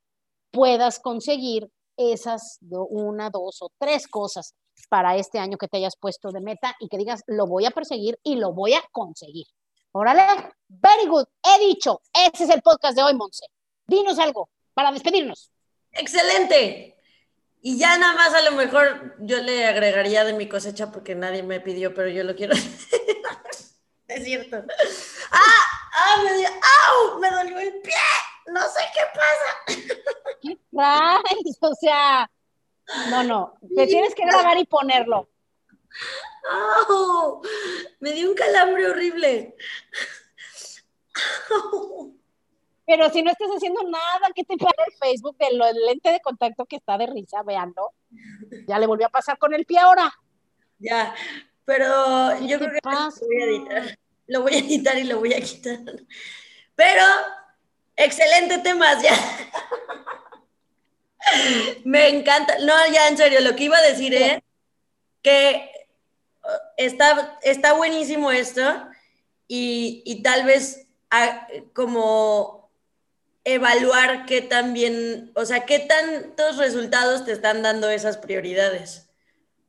[0.50, 4.54] puedas conseguir esas una, dos o tres cosas
[4.88, 7.70] para este año que te hayas puesto de meta y que digas, lo voy a
[7.70, 9.46] perseguir y lo voy a conseguir.
[9.92, 11.24] Órale, very good.
[11.42, 13.46] He dicho, ese es el podcast de hoy, Monse.
[13.86, 15.52] Dinos algo para despedirnos.
[15.92, 16.93] Excelente.
[17.66, 21.42] Y ya nada más a lo mejor yo le agregaría de mi cosecha porque nadie
[21.42, 22.52] me pidió, pero yo lo quiero.
[24.06, 24.62] es cierto.
[25.32, 25.64] ¡Ah!
[25.94, 26.22] ¡Ah!
[26.22, 27.18] Me, dio, ¡Au!
[27.20, 27.94] me dolió el pie.
[28.48, 29.80] No sé qué pasa.
[30.42, 31.56] ¿Qué traes?
[31.62, 32.30] O sea,
[33.08, 33.54] no, no.
[33.74, 35.30] Te tienes que grabar y ponerlo.
[36.50, 37.40] ¡Au!
[38.00, 39.56] Me dio un calambre horrible.
[42.86, 46.66] Pero si no estás haciendo nada, ¿qué te pasa el Facebook del lente de contacto
[46.66, 47.92] que está de risa, veanlo?
[48.68, 50.12] Ya le volvió a pasar con el pie ahora.
[50.78, 51.14] Ya,
[51.64, 52.92] pero yo creo que lo
[53.26, 53.98] voy a editar.
[54.26, 55.78] Lo voy a editar y lo voy a quitar.
[56.74, 57.02] Pero,
[57.96, 59.16] excelente temas, ya.
[61.84, 62.58] Me encanta.
[62.60, 64.42] No, ya en serio, lo que iba a decir es
[65.22, 65.70] que
[66.44, 68.62] uh, está, está buenísimo esto
[69.48, 72.63] y, y tal vez a, como
[73.44, 79.10] evaluar qué tan bien, o sea, qué tantos resultados te están dando esas prioridades.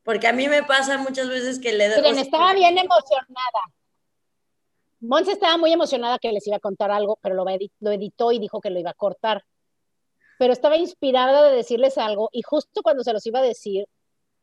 [0.04, 1.90] Porque a mí me pasa muchas veces que le...
[1.90, 3.62] Miren, estaba bien emocionada.
[5.02, 8.40] Monse estaba muy emocionada que les iba a contar algo, pero lo, lo editó y
[8.40, 9.44] dijo que lo iba a cortar.
[10.38, 13.86] Pero estaba inspirada de decirles algo y justo cuando se los iba a decir,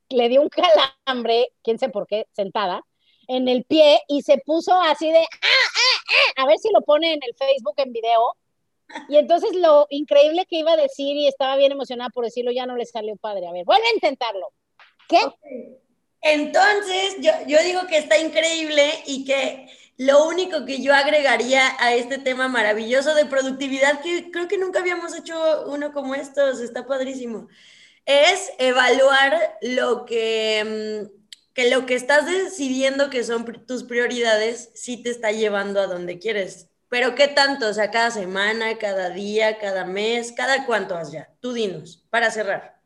[0.08, 2.82] le dio un calambre, quién sé por qué, sentada,
[3.28, 6.02] en el pie y se puso así de, ah, ah,
[6.36, 8.36] ah", a ver si lo pone en el Facebook en video,
[9.08, 12.66] y entonces lo increíble que iba a decir y estaba bien emocionada por decirlo, ya
[12.66, 13.46] no le salió padre.
[13.46, 14.52] A ver, vuelve a intentarlo.
[15.08, 15.18] ¿Qué?
[16.22, 21.94] Entonces, yo, yo digo que está increíble y que lo único que yo agregaría a
[21.94, 26.86] este tema maravilloso de productividad, que creo que nunca habíamos hecho uno como estos, está
[26.86, 27.48] padrísimo,
[28.04, 35.02] es evaluar lo que, mm, que lo que estás decidiendo que son tus prioridades, sí
[35.02, 36.71] te está llevando a donde quieres.
[36.92, 37.68] Pero ¿qué tanto?
[37.68, 41.26] O sea, cada semana, cada día, cada mes, cada cuánto ya.
[41.40, 42.78] Tú dinos, para cerrar.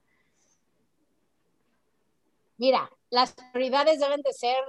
[2.57, 4.63] Mira, las prioridades deben de ser,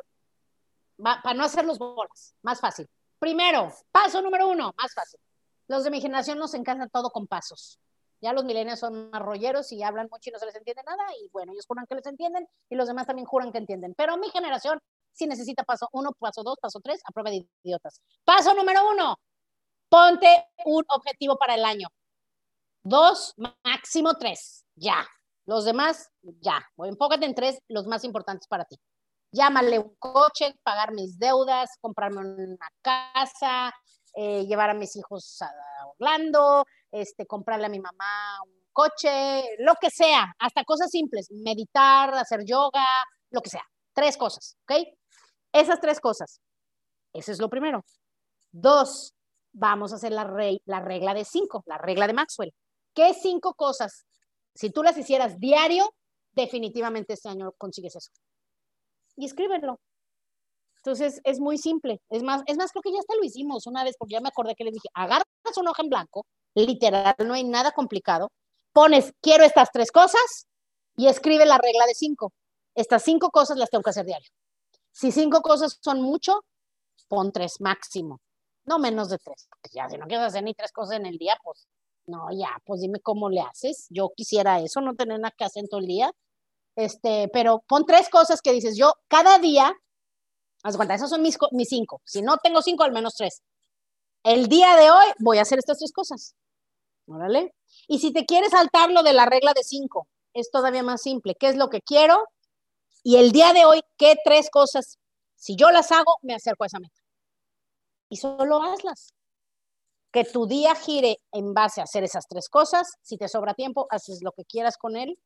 [0.97, 2.89] para no hacer los bolas, más fácil.
[3.19, 5.19] Primero, paso número uno, más fácil.
[5.67, 7.79] Los de mi generación nos encanta todo con pasos.
[8.19, 11.03] Ya los milenios son más y hablan mucho y no se les entiende nada.
[11.21, 13.93] Y bueno, ellos juran que les entienden y los demás también juran que entienden.
[13.95, 14.81] Pero mi generación
[15.11, 18.01] sí necesita paso uno, paso dos, paso tres, a prueba de idiotas.
[18.23, 19.15] Paso número uno,
[19.89, 21.87] Ponte un objetivo para el año.
[22.83, 23.33] Dos,
[23.63, 24.65] máximo tres.
[24.75, 25.07] Ya.
[25.45, 26.09] Los demás,
[26.41, 26.61] ya.
[26.77, 28.77] enfócate en tres, los más importantes para ti.
[29.31, 33.73] Llámale un coche, pagar mis deudas, comprarme una casa,
[34.13, 35.49] eh, llevar a mis hijos a
[35.87, 42.13] Orlando, este, comprarle a mi mamá un coche, lo que sea, hasta cosas simples, meditar,
[42.13, 42.85] hacer yoga,
[43.31, 43.63] lo que sea.
[43.93, 44.85] Tres cosas, ¿ok?
[45.53, 46.41] Esas tres cosas.
[47.13, 47.85] Ese es lo primero.
[48.51, 49.13] Dos,
[49.57, 50.23] vamos a hacer la,
[50.65, 52.53] la regla de cinco, la regla de Maxwell.
[52.93, 54.05] ¿Qué cinco cosas?
[54.53, 55.93] Si tú las hicieras diario,
[56.31, 58.11] definitivamente este año consigues eso.
[59.15, 59.79] Y escríbelo.
[60.77, 61.99] Entonces es muy simple.
[62.09, 64.29] Es más, es más, creo que ya hasta lo hicimos una vez, porque ya me
[64.29, 65.25] acordé que les dije, agarras
[65.57, 68.29] una hoja en blanco, literal, no hay nada complicado,
[68.73, 70.47] pones, quiero estas tres cosas
[70.95, 72.31] y escribe la regla de cinco.
[72.75, 74.29] Estas cinco cosas las tengo que hacer diario.
[74.91, 76.41] Si cinco cosas son mucho,
[77.07, 78.19] pon tres máximo
[78.67, 81.37] no menos de tres, ya si no quieres hacer ni tres cosas en el día,
[81.43, 81.67] pues
[82.07, 83.87] no, ya, pues dime cómo le haces.
[83.89, 86.11] Yo quisiera eso, no tener nada que hacer en todo el día.
[86.75, 89.73] Este, pero pon tres cosas que dices, yo cada día,
[90.63, 92.01] haz cuenta, esas son mis, mis cinco.
[92.05, 93.41] Si no tengo cinco, al menos tres.
[94.23, 96.35] El día de hoy voy a hacer estas tres cosas.
[97.07, 97.53] Órale.
[97.87, 101.35] Y si te quieres saltar lo de la regla de cinco, es todavía más simple.
[101.35, 102.23] ¿Qué es lo que quiero?
[103.03, 104.97] Y el día de hoy, ¿qué tres cosas?
[105.35, 107.06] Si yo las hago, me acerco a esa meta
[108.09, 109.13] y solo hazlas.
[110.11, 112.93] Que tu día gire en base a hacer esas tres cosas.
[113.01, 115.19] Si te sobra tiempo, haces lo que quieras con él,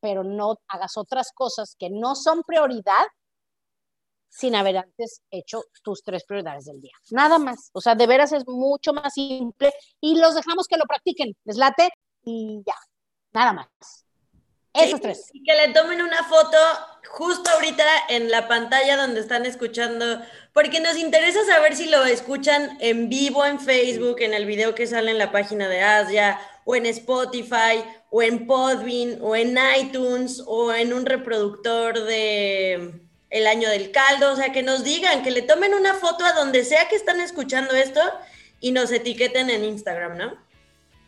[0.00, 3.06] pero no hagas otras cosas que no son prioridad
[4.30, 6.94] sin haber antes hecho tus tres prioridades del día.
[7.10, 7.70] Nada más.
[7.72, 11.36] O sea, de veras es mucho más simple y los dejamos que lo practiquen.
[11.44, 11.90] Les late
[12.24, 12.74] y ya.
[13.32, 14.06] Nada más.
[14.74, 15.30] Esos tres.
[15.32, 16.56] Y que le tomen una foto
[17.10, 22.76] justo ahorita en la pantalla donde están escuchando, porque nos interesa saber si lo escuchan
[22.80, 26.76] en vivo en Facebook, en el video que sale en la página de Asia, o
[26.76, 32.92] en Spotify, o en Podbean, o en iTunes, o en un reproductor de
[33.30, 36.32] El Año del Caldo, o sea, que nos digan, que le tomen una foto a
[36.32, 38.00] donde sea que están escuchando esto
[38.60, 40.49] y nos etiqueten en Instagram, ¿no?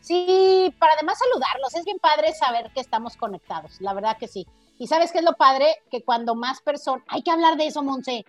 [0.03, 4.45] Sí, para además saludarlos, es bien padre saber que estamos conectados, la verdad que sí.
[4.77, 7.83] Y sabes qué es lo padre, que cuando más personas, hay que hablar de eso,
[7.83, 8.25] Monse,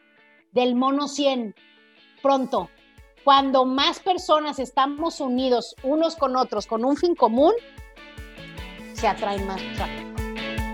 [0.52, 1.52] del mono 100,
[2.22, 2.70] pronto.
[3.24, 7.54] Cuando más personas estamos unidos unos con otros, con un fin común,
[8.92, 10.14] se atraen más rápido.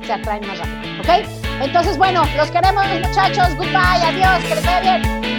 [0.05, 1.63] Se atraen más rápido, ¿ok?
[1.63, 3.57] Entonces, bueno, los queremos, muchachos.
[3.57, 5.30] Goodbye, adiós, que les vaya bien.